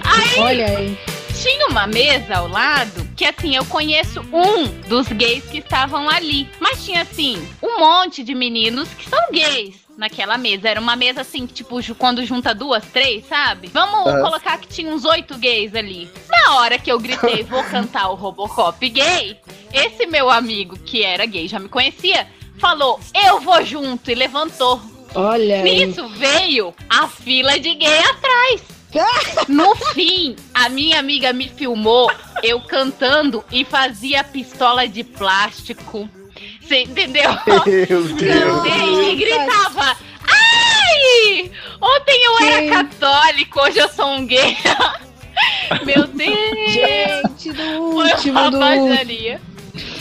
[0.05, 0.97] Aí Olha aí.
[1.41, 6.47] tinha uma mesa ao lado que assim, eu conheço um dos gays que estavam ali.
[6.59, 10.69] Mas tinha assim, um monte de meninos que são gays naquela mesa.
[10.69, 13.67] Era uma mesa assim, que, tipo, quando junta duas, três, sabe?
[13.67, 16.09] Vamos colocar que tinha uns oito gays ali.
[16.29, 19.37] Na hora que eu gritei, vou cantar o Robocop gay,
[19.73, 22.27] esse meu amigo, que era gay, já me conhecia,
[22.57, 24.81] falou, eu vou junto, e levantou.
[25.13, 25.63] Olha aí.
[25.63, 28.61] Nisso veio a fila de gay atrás.
[29.47, 32.11] No fim, a minha amiga me filmou
[32.43, 36.09] eu cantando e fazia pistola de plástico.
[36.71, 37.29] Você entendeu?
[37.67, 38.11] Meu Deus.
[38.13, 41.51] Cantei e gritava: Ai!
[41.81, 44.55] Ontem eu era católico, hoje eu sou um gay.
[45.85, 46.71] Meu Deus!
[46.71, 49.41] Gente, do Foi último, uma do.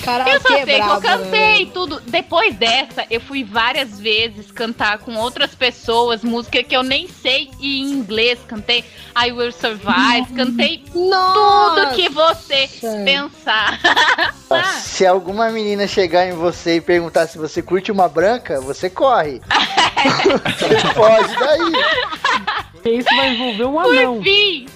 [0.03, 1.71] Caraca, Eu só sei que eu cantei né?
[1.73, 2.01] tudo.
[2.01, 7.51] Depois dessa, eu fui várias vezes cantar com outras pessoas música que eu nem sei
[7.61, 8.39] e em inglês.
[8.47, 8.85] Cantei
[9.17, 11.87] I Will Survive, cantei Nossa!
[11.87, 12.69] tudo que você
[13.05, 13.79] pensar.
[14.81, 19.41] Se alguma menina chegar em você e perguntar se você curte uma branca, você corre.
[20.95, 22.99] Foge daí.
[22.99, 24.17] Isso vai envolver um anão.
[24.17, 24.67] Por fim,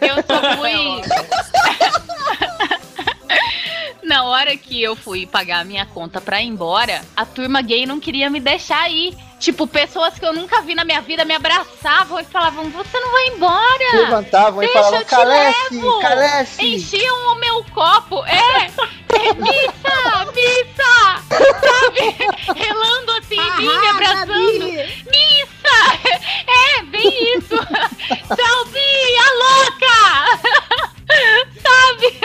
[0.00, 1.02] eu só fui.
[4.12, 7.86] Na hora que eu fui pagar a minha conta pra ir embora, a turma gay
[7.86, 9.16] não queria me deixar ir.
[9.40, 13.10] Tipo, pessoas que eu nunca vi na minha vida me abraçavam e falavam: Você não
[13.10, 13.96] vai embora!
[13.96, 16.62] Levantavam e Deixa falavam, eu te calece, levo." calece.
[16.62, 18.66] Enchiam o meu copo, é!
[18.66, 19.72] é missa!
[20.36, 21.22] Missa!
[21.30, 22.60] Sabe?
[22.60, 24.64] Relando assim em mim, me abraçando.
[24.66, 25.80] Missa!
[26.46, 27.56] É, bem isso!
[28.28, 30.91] Selvi, a louca!
[31.62, 32.20] Sabe?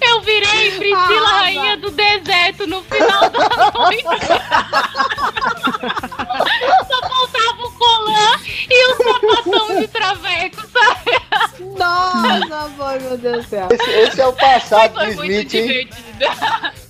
[0.00, 0.98] Eu virei Priscila,
[1.28, 4.04] Ah, rainha do deserto no final da noite.
[6.88, 8.40] Só faltava o colar
[8.70, 11.20] e o sapatão de traveco, sabe?
[11.78, 13.68] Nossa, boy, meu Deus do céu.
[13.70, 15.88] Esse, esse é o passado do Foi muito Smith, hein?
[16.18, 16.80] divertido.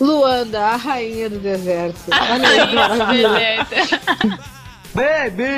[0.00, 1.98] Luanda, a rainha do deserto.
[2.10, 4.55] Aí, Rainha do deserto.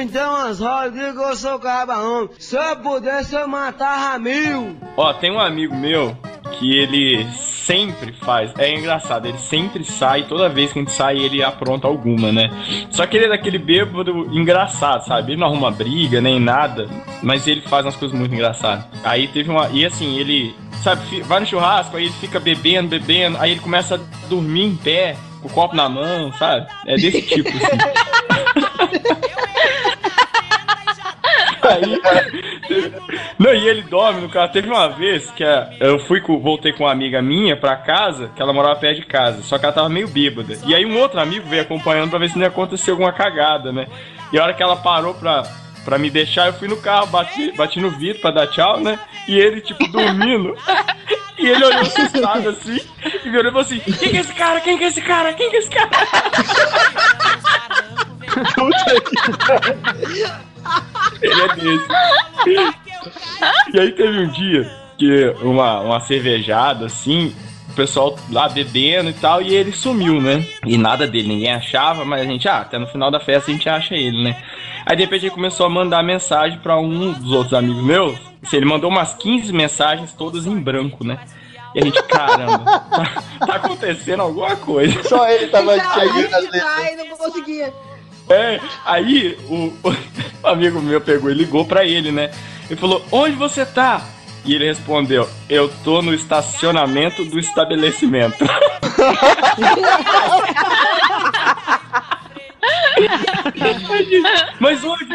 [0.08, 2.28] Então as rodas que eu sou cabarão.
[2.38, 4.76] Se eu pudesse, eu matava mil.
[4.96, 6.16] Ó, tem um amigo meu
[6.58, 8.52] que ele sempre faz.
[8.58, 12.50] É engraçado, ele sempre sai, toda vez que a gente sai, ele apronta alguma, né?
[12.90, 15.32] Só que ele é daquele bêbado engraçado, sabe?
[15.32, 16.88] Ele não arruma briga nem nada,
[17.22, 18.86] mas ele faz umas coisas muito engraçadas.
[19.04, 19.68] Aí teve uma.
[19.68, 20.54] E assim, ele.
[20.82, 24.76] Sabe, vai no churrasco, aí ele fica bebendo, bebendo, aí ele começa a dormir em
[24.76, 26.66] pé, com o copo na mão, sabe?
[26.86, 28.07] É desse tipo, assim.
[31.68, 32.00] Aí,
[33.38, 34.50] não, e ele dorme no carro.
[34.52, 38.30] Teve uma vez que a- eu fui com, voltei com uma amiga minha pra casa,
[38.34, 40.56] que ela morava perto de casa, só que ela tava meio bêbada.
[40.66, 43.72] E aí um outro amigo veio acompanhando pra ver se não ia acontecer alguma cagada,
[43.72, 43.86] né?
[44.32, 45.42] E a hora que ela parou pra,
[45.84, 48.98] pra me deixar, eu fui no carro, bati, bati no vidro pra dar tchau, né?
[49.26, 50.54] E ele, tipo, dormindo.
[51.38, 52.80] E ele olhou assustado assim,
[53.24, 54.60] e me olhou e falou assim: Quem que é esse cara?
[54.60, 55.32] Quem que é esse cara?
[55.34, 55.90] Quem que é esse cara?
[61.20, 61.88] Ele é desse.
[63.74, 67.34] E aí teve um dia que uma, uma cervejada assim,
[67.70, 70.44] o pessoal lá bebendo e tal, e ele sumiu, né?
[70.66, 73.54] E nada dele, ninguém achava, mas a gente, ah, até no final da festa a
[73.54, 74.36] gente acha ele, né?
[74.84, 78.18] Aí de repente ele começou a mandar mensagem pra um dos outros amigos meus.
[78.42, 81.18] Assim, ele mandou umas 15 mensagens, todas em branco, né?
[81.74, 85.02] E a gente, caramba, tá, tá acontecendo alguma coisa.
[85.04, 87.72] Só ele tava Então, chegando ai, não conseguia.
[88.30, 89.94] É, aí o, o
[90.46, 92.30] amigo meu pegou e ligou pra ele, né?
[92.68, 94.02] Ele falou: Onde você tá?
[94.44, 98.44] E ele respondeu: Eu tô no estacionamento do estabelecimento.
[104.60, 105.06] Mas onde?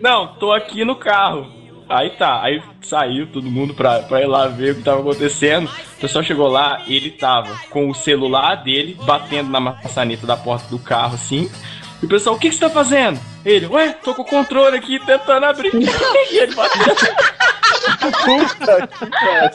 [0.00, 1.54] Não, tô aqui no carro.
[1.88, 5.66] Aí tá, aí saiu todo mundo pra, pra ir lá ver o que tava acontecendo.
[5.68, 10.68] O pessoal chegou lá ele tava com o celular dele batendo na maçaneta da porta
[10.68, 11.48] do carro assim.
[12.06, 13.18] E o pessoal, o que, que você tá fazendo?
[13.44, 15.72] Ele, ué, tô com o controle aqui tentando abrir.
[16.30, 16.94] e ele bateu.
[18.24, 19.50] Puta que pariu.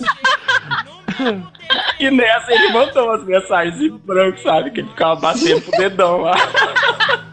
[1.97, 4.71] E nessa ele mandou umas mensagens em branco, sabe?
[4.71, 6.35] Que ele ficava batendo com o dedão lá.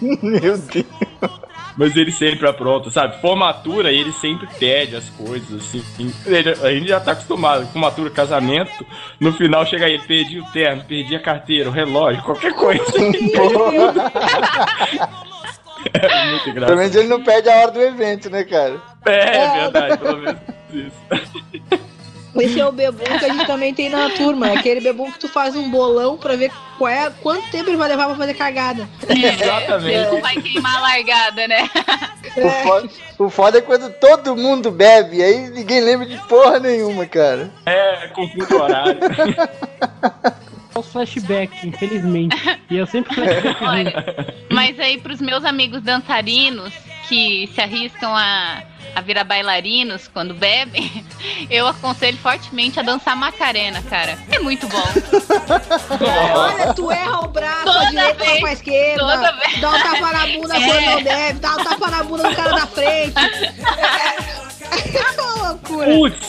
[0.00, 0.86] Meu Deus.
[1.78, 3.20] Mas ele sempre apronta, sabe?
[3.20, 6.12] Formatura, ele sempre pede as coisas, assim.
[6.26, 7.66] Ele- a gente já tá acostumado.
[7.68, 8.84] Formatura, casamento.
[9.20, 12.82] No final chega ele, perdi o terno, perdi a carteira, o relógio, qualquer coisa.
[15.94, 16.76] é muito Pelo engraçado.
[16.76, 18.76] menos ele não perde a hora do evento, né, cara?
[19.06, 20.40] É, é verdade, pelo menos
[20.72, 20.90] isso.
[22.36, 24.50] Esse é o bebum que a gente também tem na turma.
[24.50, 27.76] É aquele bebum que tu faz um bolão pra ver qual é, quanto tempo ele
[27.76, 28.88] vai levar pra fazer cagada.
[29.08, 30.10] Exatamente.
[30.10, 31.68] Não vai queimar a largada, né?
[32.36, 37.06] O foda, o foda é quando todo mundo bebe, aí ninguém lembra de porra nenhuma,
[37.06, 37.50] cara.
[37.66, 38.98] É, confundo o horário.
[40.74, 42.36] É o flashback, infelizmente.
[42.70, 43.64] E eu sempre flashback.
[43.64, 46.72] Olha, mas aí pros meus amigos dançarinos
[47.08, 48.62] que se arriscam a,
[48.94, 51.04] a virar bailarinos quando bebem,
[51.50, 54.18] eu aconselho fortemente a dançar Macarena, cara.
[54.30, 54.82] É muito bom.
[56.36, 58.98] Olha, tu erra o braço Toda à direita vez, pra esquerda.
[59.00, 59.60] toda vez.
[59.60, 60.60] Dá um tapa na bunda É.
[60.66, 61.38] quando não deve.
[61.40, 63.14] Dá um tapa na bunda do cara da frente.
[65.66, 66.26] Putz!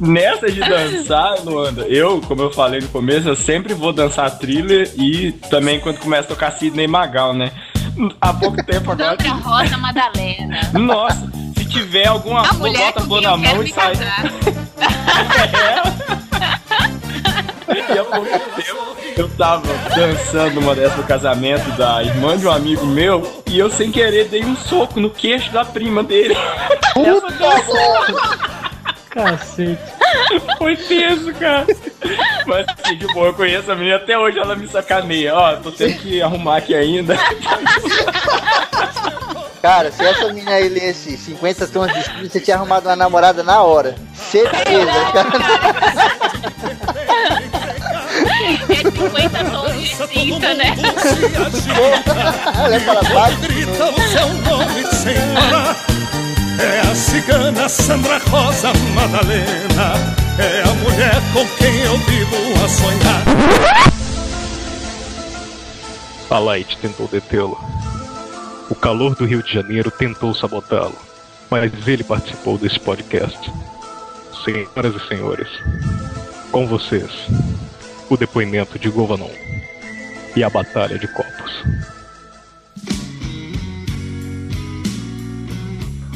[0.00, 4.90] Nessa de dançar, Luanda, eu, como eu falei no começo, eu sempre vou dançar thriller
[4.96, 7.50] e também quando começa a tocar Sidney Magal, né?
[8.20, 9.10] Há pouco tempo agora.
[9.10, 10.60] Sandra Rosa Madalena.
[10.72, 13.92] Nossa, se tiver alguma A mulher bota a quem na mão e sai.
[17.68, 22.52] E há pouco tempo eu tava dançando uma dessas no casamento da irmã de um
[22.52, 26.36] amigo meu e eu sem querer dei um soco no queixo da prima dele.
[29.24, 29.78] Cacete.
[30.58, 31.66] Foi tenso, cara.
[32.46, 35.34] Mas assim, de boa, eu conheço a menina até hoje, ela me sacaneia.
[35.34, 37.16] Ó, tô tendo que arrumar aqui ainda.
[39.60, 43.42] Cara, se essa menina aí lesse 50 tons de cinza, você tinha arrumado uma namorada
[43.42, 43.96] na hora.
[44.14, 45.28] Certeza, cara.
[48.70, 50.76] É 50 tons de cinta, né?
[52.64, 53.38] Olha pra baixo.
[53.40, 55.76] grita o seu nome sem parar.
[56.58, 59.94] É a cigana Sandra Rosa Madalena.
[60.38, 63.22] É a mulher com quem eu vivo a sonhar.
[66.30, 67.58] A Light tentou detê-lo.
[68.68, 70.96] O calor do Rio de Janeiro tentou sabotá-lo.
[71.50, 73.38] Mas ele participou desse podcast.
[74.44, 75.48] Senhoras e senhores,
[76.50, 77.10] com vocês,
[78.08, 79.30] o depoimento de Govanon
[80.36, 81.64] e a Batalha de Copos.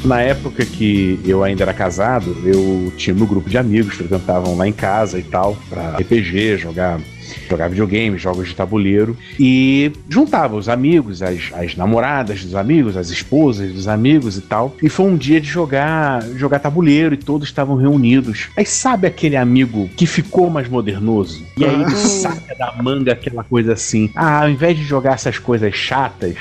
[0.04, 4.56] Na época que eu ainda era casado, eu tinha meu grupo de amigos que frequentavam
[4.56, 7.00] lá em casa e tal, pra RPG, jogar,
[7.48, 9.16] jogar videogame, jogos de tabuleiro.
[9.38, 14.76] E juntava os amigos, as, as namoradas dos amigos, as esposas dos amigos e tal.
[14.82, 18.48] E foi um dia de jogar, jogar tabuleiro e todos estavam reunidos.
[18.56, 21.44] Aí sabe aquele amigo que ficou mais modernoso?
[21.56, 25.38] E aí ele saca da manga aquela coisa assim: ah, ao invés de jogar essas
[25.38, 26.34] coisas chatas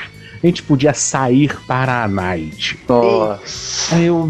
[0.43, 2.79] a gente podia sair para a night.
[2.87, 3.95] Nossa.
[3.95, 4.29] Aí eu,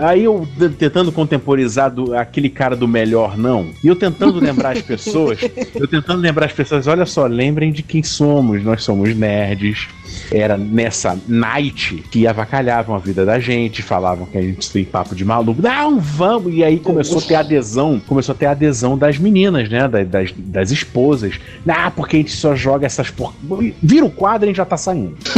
[0.00, 0.48] aí eu
[0.78, 5.40] tentando contemporizar do, aquele cara do melhor não, e eu tentando lembrar as pessoas,
[5.74, 9.88] eu tentando lembrar as pessoas, olha só, lembrem de quem somos, nós somos nerds.
[10.32, 15.14] Era nessa night que avacalhavam a vida da gente, falavam que a gente tem papo
[15.14, 15.60] de maluco.
[15.62, 16.52] Não, vamos!
[16.54, 19.86] E aí começou a ter adesão, começou a ter adesão das meninas, né?
[19.88, 21.34] Da- Das, das esposas.
[21.66, 23.34] Ah, porque a gente só joga essas por...
[23.82, 25.16] Vira o quadro e a gente já tá saindo.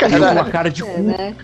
[0.00, 0.90] Eu com uma cara de cu,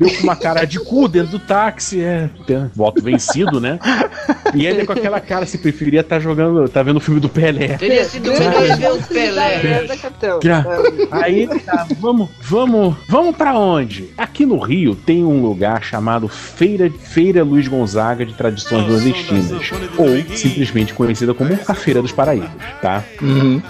[0.00, 3.78] eu com uma cara de cu dentro do táxi, é, é, voto vencido, né?
[4.54, 7.76] E ele com aquela cara, se preferia estar jogando, tá vendo o filme do Pelé.
[7.76, 9.86] Teria sido melhor ver o Pelé.
[11.10, 14.10] Aí, tá, vamos, vamos, vamos para onde?
[14.16, 20.36] Aqui no Rio tem um lugar chamado Feira, Feira Luiz Gonzaga de Tradições Nordestinas, ou
[20.36, 23.02] simplesmente conhecida como a Feira dos Paraíbas, tá?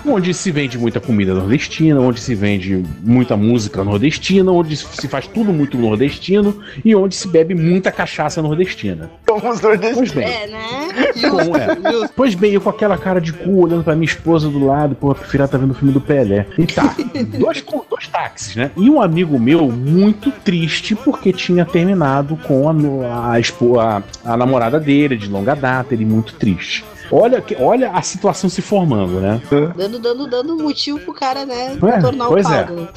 [0.06, 5.26] Onde se vende muita comida nordestina, onde se vende muita música nordestina, onde se faz
[5.26, 9.10] tudo muito nordestino e onde se bebe muita cachaça nordestina.
[9.40, 10.12] Como os nordestinos.
[10.12, 10.24] Pois bem.
[10.24, 10.88] É, né?
[11.30, 12.08] Como é?
[12.14, 15.10] Pois bem, eu com aquela cara de cu olhando pra minha esposa do lado, pô,
[15.10, 16.46] a prefeira tá vendo o filme do Pelé.
[16.58, 16.94] E tá,
[17.38, 18.70] dois, dois táxis, né?
[18.76, 24.78] E um amigo meu muito triste porque tinha terminado com a, a, a, a namorada
[24.80, 26.84] dele de longa data, ele muito triste.
[27.12, 29.40] Olha, que- olha a situação se formando, né?
[29.76, 31.76] Dando, dando, dando motivo pro cara, né?
[31.82, 32.64] É, tornar pois o é.
[32.64, 32.88] caldo.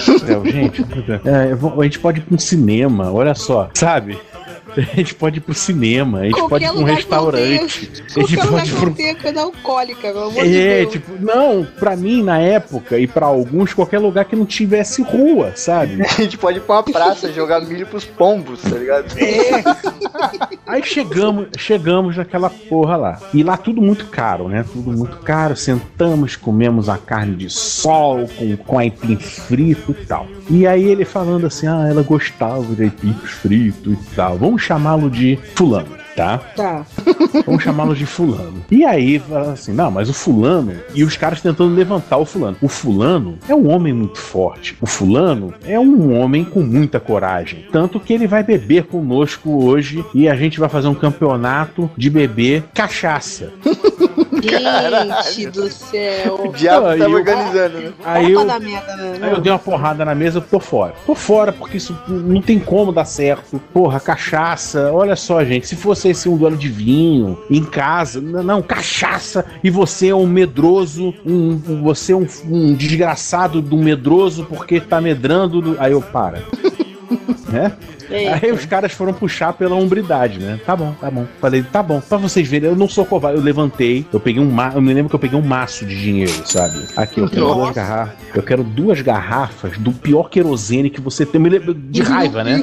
[0.46, 0.86] É, gente,
[1.26, 4.18] é, eu vou- a gente pode ir pra um cinema, olha só, sabe?
[4.92, 7.90] A gente pode ir pro cinema, a gente pode ir pra um restaurante.
[8.16, 10.92] A gente Qualquer pode ir um tenha coisa alcoólica, pelo amor de é, Deus.
[10.92, 15.52] tipo, não, pra mim na época e pra alguns, qualquer lugar que não tivesse rua,
[15.56, 16.02] sabe?
[16.06, 19.06] A gente pode ir pra uma praça jogar milho pros pombos, tá ligado?
[20.66, 23.20] Aí chegamos, chegamos naquela porra lá.
[23.34, 24.64] E lá tudo muito caro, né?
[24.72, 25.56] Tudo muito caro.
[25.56, 30.26] Sentamos, comemos a carne de sol com, com aipim frito e tal.
[30.50, 34.38] E aí ele falando assim: ah, ela gostava de aipim frito e tal.
[34.38, 35.98] Vamos chamá-lo de Fulano.
[36.18, 36.38] Tá?
[36.56, 36.84] Tá.
[37.46, 38.64] Vamos chamá-lo de fulano.
[38.68, 40.72] E aí, fala assim, não, mas o fulano.
[40.92, 42.56] E os caras tentando levantar o fulano.
[42.60, 44.76] O fulano é um homem muito forte.
[44.80, 47.66] O fulano é um homem com muita coragem.
[47.70, 52.10] Tanto que ele vai beber conosco hoje e a gente vai fazer um campeonato de
[52.10, 53.52] beber cachaça.
[54.42, 56.40] Gente do céu.
[56.46, 57.92] O diabo Aí tava eu- organizando, né?
[58.04, 59.18] Aí eu, da merda, né?
[59.22, 60.94] Aí eu dei uma porrada na mesa, eu tô fora.
[61.06, 63.60] Tô fora, porque isso não tem como dar certo.
[63.72, 64.90] Porra, cachaça.
[64.92, 65.66] Olha só, gente.
[65.66, 69.44] Se fosse esse um duelo de vinho, em casa, n- não, cachaça.
[69.62, 74.80] E você é um medroso, um, um- você é um, um desgraçado do medroso porque
[74.80, 75.60] tá medrando.
[75.60, 76.42] do- Aí eu para.
[77.48, 77.72] né?
[78.10, 78.38] Eita.
[78.42, 80.58] Aí os caras foram puxar pela hombridade, né?
[80.64, 81.26] Tá bom, tá bom.
[81.40, 82.00] Falei, tá bom.
[82.00, 83.38] Pra vocês verem, eu não sou covarde.
[83.38, 84.72] Eu levantei, eu peguei um ma...
[84.74, 86.86] Eu me lembro que eu peguei um maço de dinheiro, sabe?
[86.96, 87.60] Aqui, eu quero Nossa.
[87.60, 88.14] duas garrafas.
[88.34, 91.38] Eu quero duas garrafas do pior querosene que você tem.
[91.38, 92.62] Eu me lembro de raiva, né?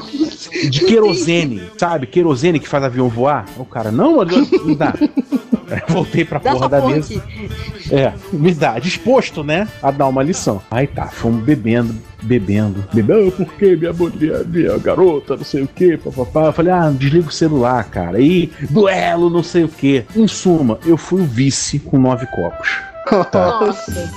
[0.69, 2.07] De querosene, sabe?
[2.07, 3.45] Querosene que faz avião voar.
[3.57, 4.17] O cara, não,
[4.65, 4.93] me dá.
[5.89, 7.17] Voltei pra Dá porra da porra mesa.
[7.17, 7.49] aqui.
[7.91, 9.67] É, me dá, disposto, né?
[9.81, 10.61] A dar uma lição.
[10.69, 15.97] Aí tá, fomos bebendo, bebendo, bebendo, porque minha mulher, minha garota, não sei o que,
[15.97, 16.45] papapá.
[16.45, 18.17] Eu falei, ah, desliga o celular, cara.
[18.17, 20.05] Aí, duelo, não sei o que.
[20.15, 22.94] Em suma, eu fui o vice com nove copos.
[23.11, 24.11] Nossa.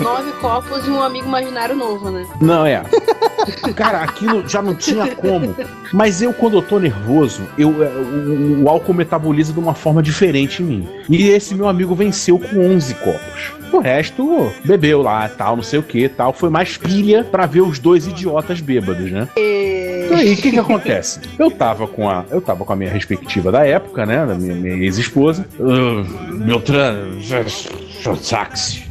[0.00, 2.26] Nove copos e um amigo imaginário novo, né?
[2.40, 2.82] Não, é.
[3.74, 5.54] Cara, aquilo já não tinha como.
[5.92, 10.02] Mas eu, quando eu tô nervoso, eu, é, o, o álcool metaboliza de uma forma
[10.02, 10.88] diferente em mim.
[11.08, 13.52] E esse meu amigo venceu com 11 copos.
[13.72, 16.32] O resto bebeu lá, tal, não sei o que, tal.
[16.32, 19.28] Foi mais pilha pra ver os dois idiotas bêbados, né?
[19.36, 21.20] E aí, o que que acontece?
[21.36, 24.54] Eu tava com a, eu tava com a minha respectiva da época, né, da minha,
[24.54, 25.46] minha ex-esposa.
[25.58, 27.20] Uh, Beltrano,
[28.16, 28.84] táxi.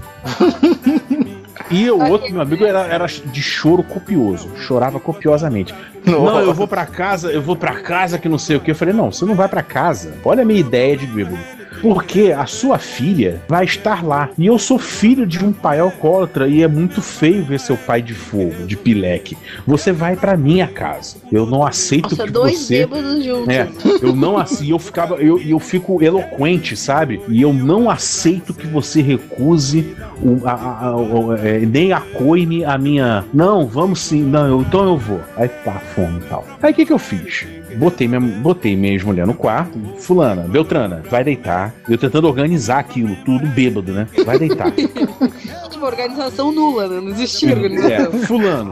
[1.69, 4.51] E o outro, meu amigo, era, era de choro copioso.
[4.57, 5.73] Chorava copiosamente.
[6.05, 8.71] Não, eu vou pra casa, eu vou pra casa que não sei o que.
[8.71, 10.13] Eu falei, não, você não vai pra casa.
[10.23, 11.37] Olha a minha ideia de bêbado.
[11.83, 14.29] Porque a sua filha vai estar lá.
[14.37, 18.01] E eu sou filho de um pai alcoólatra e é muito feio ver seu pai
[18.01, 19.37] de fogo, de pileque.
[19.67, 21.17] Você vai pra minha casa.
[21.31, 22.79] Eu não aceito Nossa, que dois você.
[22.85, 23.49] bêbados juntos.
[23.49, 23.67] É,
[24.01, 27.19] eu não assim, eu ficava, eu, eu fico eloquente, sabe?
[27.27, 32.77] E eu não aceito que você recuse o, a, a- a- é, nem acoime a
[32.77, 33.25] minha.
[33.33, 35.19] Não, vamos sim, não, eu- então eu vou.
[35.35, 36.47] Aí tá, fome e tal.
[36.61, 37.45] Aí o que que eu fiz?
[37.77, 39.77] Botei minha, botei minha ex-mulher no quarto.
[39.99, 41.73] Fulana, Beltrana, vai deitar.
[41.89, 44.07] Eu tentando organizar aquilo, tudo bêbado, né?
[44.25, 44.71] Vai deitar.
[45.69, 47.01] Tipo, organização nula, né?
[47.01, 48.11] Não existia É, organização.
[48.21, 48.71] fulano,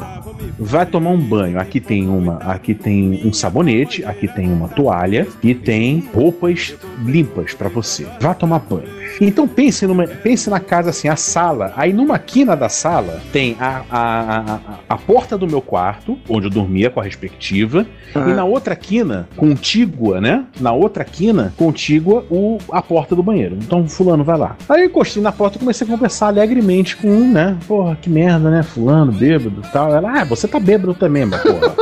[0.60, 1.60] vai tomar um banho.
[1.60, 6.76] Aqui tem uma, aqui tem um sabonete, aqui tem uma toalha e tem roupas
[7.06, 8.06] limpas pra você.
[8.20, 9.02] Vá tomar banho.
[9.20, 11.74] Então pense numa, pense na casa assim, a sala.
[11.76, 14.60] Aí numa quina da sala tem a, a, a,
[14.90, 19.28] a- porta do meu quarto, onde eu dormia com a respectiva, e na outra quina,
[19.36, 20.46] contígua, né?
[20.60, 23.58] Na outra quina, contígua o, a porta do banheiro.
[23.62, 24.56] Então, fulano, vai lá.
[24.70, 27.58] Aí eu encostei na porta e comecei a conversar alegremente com um, né?
[27.68, 28.64] Porra, que merda, né?
[28.64, 29.94] Fulano, bêbado e tal.
[29.94, 31.76] Ela, ah, você tá bêbado também, mas porra.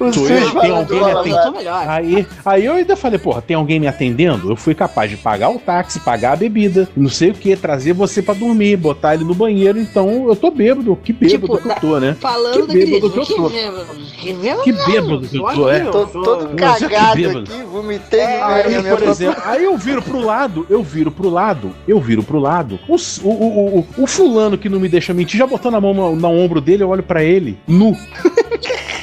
[0.00, 1.58] Os eu, tem alguém atendendo?
[1.86, 4.50] Aí, aí eu ainda falei, porra, tem alguém me atendendo?
[4.50, 7.92] Eu fui capaz de pagar o táxi, pagar a bebida, não sei o que, trazer
[7.92, 11.74] você pra dormir, botar ele no banheiro, então eu tô bêbado, que bêbado que eu
[11.76, 12.16] tô, né?
[12.18, 13.50] Falando que bêbado que eu tô.
[13.50, 15.80] Que Que bêbado que eu tô, é.
[15.80, 20.66] Tô todo é cagado aqui, vomitei no Aí, por exemplo, aí eu viro pro lado,
[20.68, 22.78] eu viro pro lado, eu viro pro lado.
[22.88, 25.94] O, o, o, o, o fulano que não me deixa mentir, já botando a mão
[25.94, 27.96] no, no ombro dele, eu olho pra ele, nu.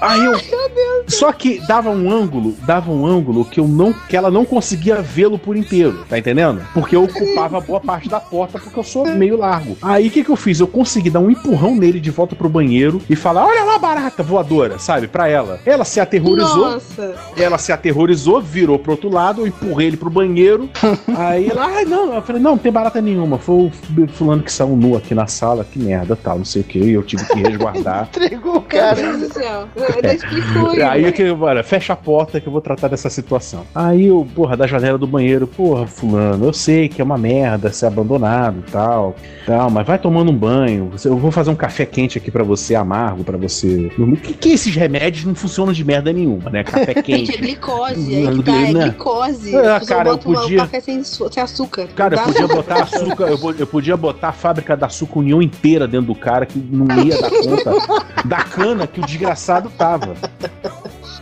[0.00, 0.38] Aí eu.
[1.08, 3.92] Só que dava um ângulo, dava um ângulo que eu não.
[3.92, 6.62] que ela não conseguia vê-lo por inteiro, tá entendendo?
[6.72, 9.76] Porque eu ocupava boa parte da porta porque eu sou meio largo.
[9.82, 10.60] Aí o que, que eu fiz?
[10.60, 14.22] Eu consegui dar um empurrão nele de volta pro banheiro e falar: olha lá, barata
[14.22, 15.08] voadora, sabe?
[15.08, 15.60] Pra ela.
[15.66, 16.72] Ela se aterrorizou.
[16.72, 17.14] Nossa.
[17.36, 20.68] Ela se aterrorizou, virou pro outro lado, eu empurrei ele pro banheiro.
[21.16, 23.38] aí ela, ai não, eu falei, não, não tem barata nenhuma.
[23.38, 23.72] Foi o
[24.08, 26.78] fulano que saiu nu aqui na sala, que merda, tal, não sei o que.
[26.78, 28.08] E eu tive que resguardar.
[28.14, 29.01] Entregou o cara.
[29.02, 29.68] Deus do céu.
[29.96, 30.82] Ainda explicou aí.
[30.82, 33.64] Aí é que, olha, fecha a porta que eu vou tratar dessa situação.
[33.74, 37.72] Aí eu, porra, da janela do banheiro, porra, fulano, eu sei que é uma merda
[37.72, 40.90] ser abandonado e tal, tal, mas vai tomando um banho.
[41.04, 43.90] Eu vou fazer um café quente aqui pra você, amargo pra você.
[44.22, 46.64] Que, que esses remédios não funcionam de merda nenhuma, né?
[46.64, 47.36] Café Gente, é quente.
[47.38, 48.14] glicose.
[48.16, 48.82] Aí que tá, é Né?
[48.84, 49.56] glicose.
[49.56, 51.00] Ah, cara, eu podia- café sem,
[51.42, 51.88] açúcar.
[51.94, 55.86] Cara, eu podia botar açúcar, eu, eu podia botar a fábrica da açúcar União inteira
[55.88, 60.14] dentro do cara que não ia dar conta da cana que o desgraçado tava.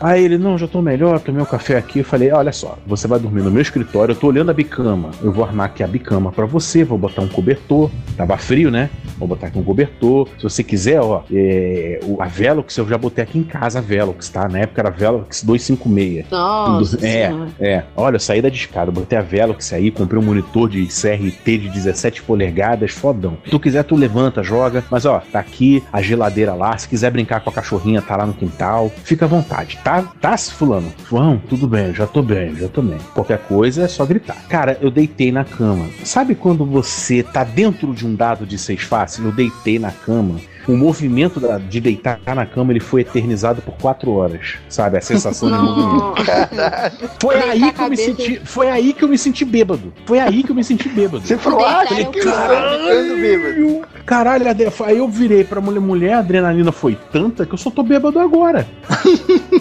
[0.00, 2.00] Aí ele, não, já tô melhor, tomei um café aqui.
[2.00, 5.10] Eu falei, olha só, você vai dormir no meu escritório, eu tô olhando a bicama.
[5.22, 7.90] Eu vou armar aqui a bicama pra você, vou botar um cobertor.
[8.16, 8.88] Tava frio, né?
[9.18, 10.28] Vou botar aqui um cobertor.
[10.38, 14.28] Se você quiser, ó, é, a Velox eu já botei aqui em casa, a Velox,
[14.30, 14.48] tá?
[14.48, 16.30] Na época era Velox 256.
[16.30, 17.48] Nossa É, Senhora.
[17.60, 17.82] é.
[17.96, 21.68] Olha, eu saí da discada, botei a Velox aí, comprei um monitor de CRT de
[21.68, 23.36] 17 polegadas, fodão.
[23.44, 24.82] Se tu quiser, tu levanta, joga.
[24.90, 26.76] Mas ó, tá aqui a geladeira lá.
[26.78, 28.90] Se quiser brincar com a cachorrinha, tá lá no quintal.
[29.04, 29.89] Fica à vontade, tá?
[30.20, 30.92] Tá, fulano?
[31.08, 32.98] João, tudo bem, já tô bem, já tô bem.
[33.14, 34.36] Qualquer coisa é só gritar.
[34.48, 35.86] Cara, eu deitei na cama.
[36.04, 39.24] Sabe quando você tá dentro de um dado de seis faces?
[39.24, 40.36] Eu deitei na cama.
[40.68, 44.98] O movimento da- de deitar na cama ele foi eternizado por quatro horas, sabe?
[44.98, 46.14] A sensação de movimento.
[47.20, 49.92] Foi Deitar aí que eu me senti, foi aí que eu me senti bêbado.
[50.06, 51.26] Foi aí que eu me senti bêbado.
[51.26, 53.88] Você falou, ah, que eu tô ficando bêbado.
[54.04, 57.70] Caralho, adre- aí eu virei pra mulher, mulher, a adrenalina foi tanta que eu só
[57.70, 58.66] tô bêbado agora.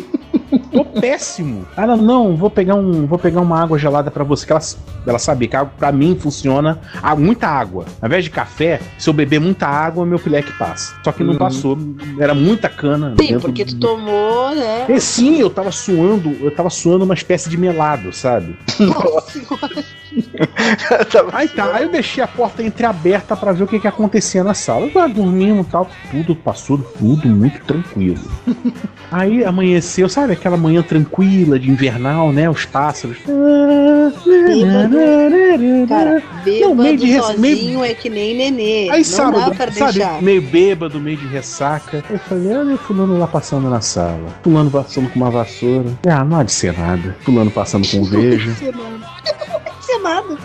[0.80, 1.66] Tô péssimo.
[1.76, 4.62] Ela, não, vou pegar um, vou pegar uma água gelada pra você, que ela,
[5.06, 7.86] ela sabia que pra mim funciona ah, muita água.
[8.02, 10.96] Ao invés de café, se eu beber muita água, meu pileque passa.
[11.04, 11.38] Só que não Uhum.
[11.40, 11.78] passou,
[12.20, 13.14] era muita cana.
[13.20, 14.86] Sim, porque do- tu tomou, né?
[14.88, 18.56] É, sim, eu tava suando, eu tava suando uma espécie de melado, sabe?
[21.34, 24.54] aí tá, aí eu deixei a porta entreaberta pra ver o que que acontecia na
[24.54, 24.86] sala.
[24.86, 28.20] Eu tava dormindo e tal, tudo passou, tudo muito tranquilo.
[29.12, 32.48] Aí amanheceu, sabe aquela manhã tranquila de invernal, né?
[32.48, 33.18] Os pássaros.
[35.88, 37.40] Cara, bêbado meio de res- sozinho
[37.80, 38.90] meio- é que nem nenê.
[38.92, 40.22] Aí não sábado, dá pra sabe, deixar.
[40.22, 42.04] meio bêbado, meio de ressaca.
[42.10, 44.28] Eu falei, olha o fulano lá passando na sala.
[44.44, 45.90] Fulano passando com uma vassoura.
[46.08, 47.16] Ah, não há de ser nada.
[47.22, 48.56] Fulano passando com um vejo.
[49.90, 50.38] Ser nada.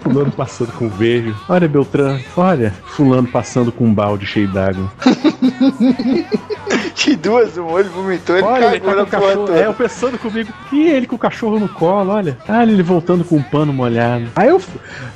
[0.00, 1.36] Fulano passando com um vejo.
[1.50, 2.18] Olha, Beltrano.
[2.34, 4.90] Olha, fulano passando com um balde cheio d'água.
[6.94, 9.46] De duas, o molho vomitou, ele Olha, ele cagou tá com o porra cachorro.
[9.46, 9.60] toda.
[9.60, 10.52] É, eu pensando comigo.
[10.72, 12.38] E ele com o cachorro no colo, olha.
[12.48, 14.28] Ah, ele voltando com um pano molhado.
[14.34, 14.60] Aí eu,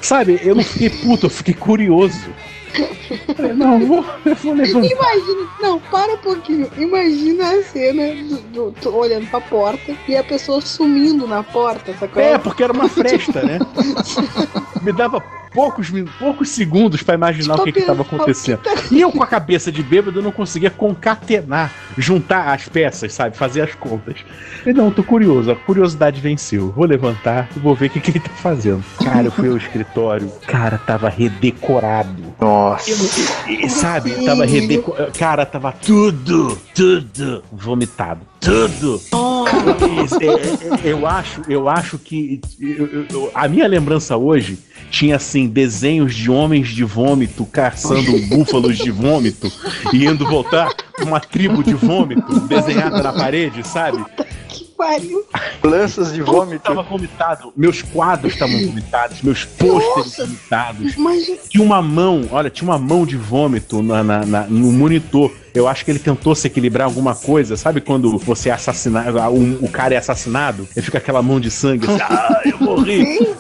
[0.02, 2.28] sabe, eu não fiquei puto, eu fiquei curioso.
[3.36, 4.86] Falei, não, vou, eu vou levantar.
[4.86, 6.70] Imagina, não, para um pouquinho.
[6.76, 8.14] Imagina a cena
[8.52, 12.22] do, do- olhando pra porta e a pessoa sumindo na porta, sacou?
[12.22, 13.58] É, porque era uma fresta, né?
[14.82, 15.20] Me dava
[15.52, 18.60] poucos, poucos segundos pra imaginar o que que tava acontecendo.
[18.90, 23.36] E eu com a cabeça de bêbado eu não conseguia concatenar, juntar as peças, sabe?
[23.36, 24.16] Fazer as contas.
[24.66, 26.72] E não, tô curioso, a curiosidade venceu.
[26.72, 28.84] Vou levantar e vou ver o que, que ele tá fazendo.
[29.02, 32.34] Cara, eu fui ao escritório, cara, tava redecorado.
[32.40, 32.90] Nossa.
[33.48, 35.12] E, sabe, tava redecorado.
[35.18, 38.20] Cara, tava tudo, tudo vomitado.
[38.40, 39.01] Tudo!
[40.05, 44.59] Isso, é, é, eu acho, eu acho que eu- eu- a minha lembrança hoje
[44.90, 49.51] tinha assim desenhos de homens de vômito caçando búfalos de vômito
[49.93, 50.70] e indo voltar
[51.02, 54.05] uma tribo de vômito desenhada na parede, sabe?
[54.78, 55.24] Pariu.
[55.64, 56.62] Lanças de vômito.
[56.62, 60.94] Tava vomitado, meus quadros estavam vomitados, meus pôsteres vomitados.
[60.96, 65.32] Mas Tinha uma mão, olha, tinha uma mão de vômito na, na- na- no monitor.
[65.52, 67.56] Eu acho que ele tentou se equilibrar alguma coisa.
[67.56, 70.68] Sabe quando você é assassinado, o, o cara é assassinado?
[70.76, 73.36] E fica aquela mão de sangue assim, ah, eu morri.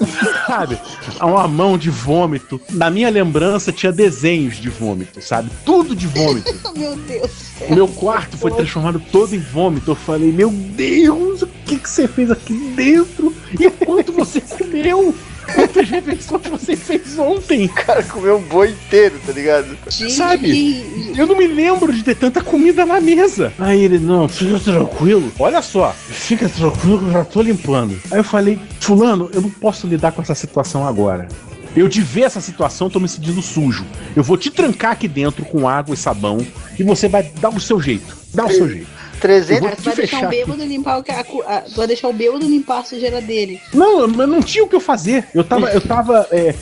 [0.46, 0.78] sabe?
[1.18, 2.60] Há Uma mão de vômito.
[2.70, 5.50] Na minha lembrança tinha desenhos de vômito, sabe?
[5.64, 6.52] Tudo de vômito.
[6.76, 7.48] meu Deus.
[7.70, 9.90] Meu quarto foi transformado todo em vômito.
[9.90, 13.34] Eu falei, meu Deus, o que, que você fez aqui dentro?
[13.58, 15.14] E quanto você comeu?
[15.54, 17.66] Quantas refeições você fez ontem?
[17.66, 19.76] O cara comeu um boi inteiro, tá ligado?
[19.88, 21.12] Sabe?
[21.16, 23.52] Eu não me lembro de ter tanta comida na mesa.
[23.58, 25.32] Aí ele, não, fica tranquilo.
[25.38, 27.98] Olha só, fica tranquilo que eu já tô limpando.
[28.10, 31.28] Aí eu falei, Fulano, eu não posso lidar com essa situação agora.
[31.76, 33.84] Eu de ver essa situação, tô me sentindo sujo.
[34.16, 36.44] Eu vou te trancar aqui dentro com água e sabão
[36.78, 38.16] e você vai dar o seu jeito.
[38.34, 38.97] Dá o seu jeito.
[39.20, 41.86] 300 Cara, tu vai deixar o bêbado limpar o que a, cu- a- tu vai
[41.86, 43.60] deixar o bêbado limpar a sujeira dele.
[43.74, 45.26] Não, eu não tinha o que eu fazer.
[45.34, 46.54] Eu tava, eu tava, é,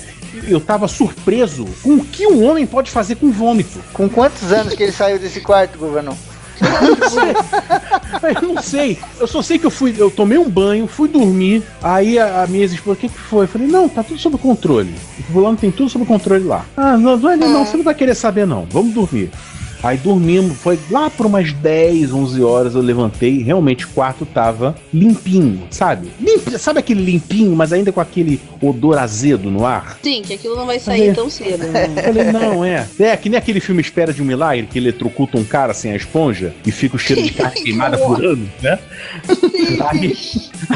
[0.49, 3.81] eu tava surpreso com o que um homem pode fazer com vômito.
[3.93, 6.17] Com quantos anos que ele saiu desse quarto, governão?
[8.43, 8.99] Eu não sei.
[9.21, 11.63] Eu só sei que eu fui, eu tomei um banho, fui dormir.
[11.83, 13.45] Aí a, a minha ex-esposa, o que, que foi?
[13.45, 14.95] Eu falei, não, tá tudo sob controle.
[15.21, 16.65] O fulano tem tudo sob controle lá.
[16.77, 18.67] Ah, não, não, não, você não vai querer saber, não.
[18.71, 19.31] Vamos dormir.
[19.87, 24.27] Aí dormimos, foi lá por umas 10, 11 horas eu levantei e realmente o quarto
[24.27, 26.09] tava limpinho, sabe?
[26.21, 29.97] Limpo, sabe aquele limpinho, mas ainda com aquele odor azedo no ar?
[30.03, 31.13] Sim, que aquilo não vai sair É.
[31.15, 31.69] tão cedo.
[31.69, 31.87] né?
[31.99, 32.85] Eu falei, não, é.
[32.99, 35.97] É, que nem aquele filme Espera de um Milagre, que eletrocuta um cara sem a
[35.97, 38.79] esponja e fica o cheiro de carne queimada por anos, né?
[39.89, 40.17] Aí,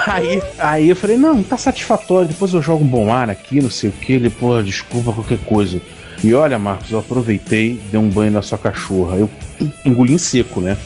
[0.07, 3.71] aí, aí eu falei, não, tá satisfatório, depois eu jogo um bom ar aqui, não
[3.71, 4.13] sei o que.
[4.13, 5.81] Ele, pô, desculpa qualquer coisa.
[6.23, 9.17] E olha, Marcos, eu aproveitei, dei um banho na sua cachorra.
[9.17, 9.31] Eu
[9.85, 10.77] engoli em seco, né?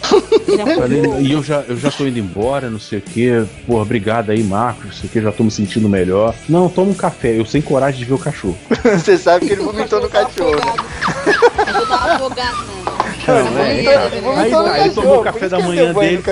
[0.77, 3.45] Falei, e eu já, eu já tô indo embora, não sei o que.
[3.67, 6.35] Porra, obrigado aí, Marcos, não sei o que, já tô me sentindo melhor.
[6.49, 8.57] Não, toma um café, eu sem coragem de ver o cachorro.
[8.95, 10.53] Você sabe que ele vomitou no cachorro.
[10.53, 12.85] Eu tava afogado, né?
[13.27, 14.09] Não, é, cara.
[14.21, 16.23] vomitou Aí tá, ele cachorro, tomou o café da manhã dele.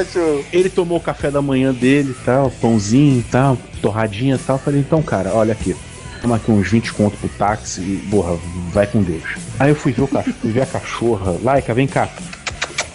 [0.52, 4.58] Ele tomou o café da manhã dele e tal, pãozinho e tal, torradinha e tal.
[4.58, 5.74] Falei, então, cara, olha aqui.
[6.22, 8.38] Toma aqui uns 20 conto pro táxi e, porra,
[8.72, 9.24] vai com Deus.
[9.58, 11.36] Aí eu fui ver, o cachorro, fui ver a cachorra.
[11.42, 12.08] Laica, vem cá.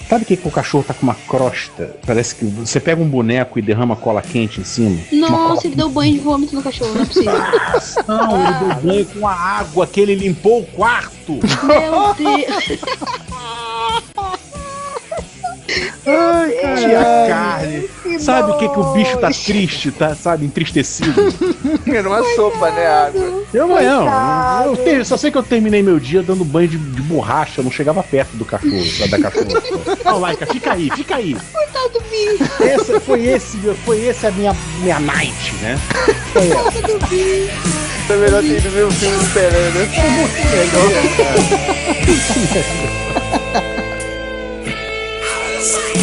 [0.08, 1.98] Sabe o que, que o cachorro tá com uma crosta?
[2.06, 4.98] Parece que você pega um boneco e derrama cola quente em cima.
[5.12, 7.34] Nossa, ele deu banho de vômito no cachorro, não é possível.
[8.08, 11.40] Não, ele deu banho com a água que ele limpou o quarto.
[11.66, 12.80] Meu Deus.
[16.06, 17.90] Ai, Tinha carne.
[18.20, 21.14] Sabe o que, que o bicho tá triste, tá, sabe, entristecido?
[21.86, 23.44] Era uma sopa, né, água?
[23.54, 23.80] Eu não,
[24.66, 27.64] eu, te- só sei que eu terminei meu dia dando banho de, de borracha, eu
[27.64, 29.62] não chegava perto do cachorro, da cachorra.
[30.06, 31.36] Ó, Laika, fica aí, fica aí.
[31.54, 32.64] Coitado do bicho.
[32.64, 35.78] Essa, foi esse, foi esse a minha, minha night, né?
[36.34, 36.72] Foi essa.
[36.72, 37.88] Coitado do bicho.
[38.10, 39.78] É melhor ter ido ver o filme esperando.
[45.58, 45.97] Yes.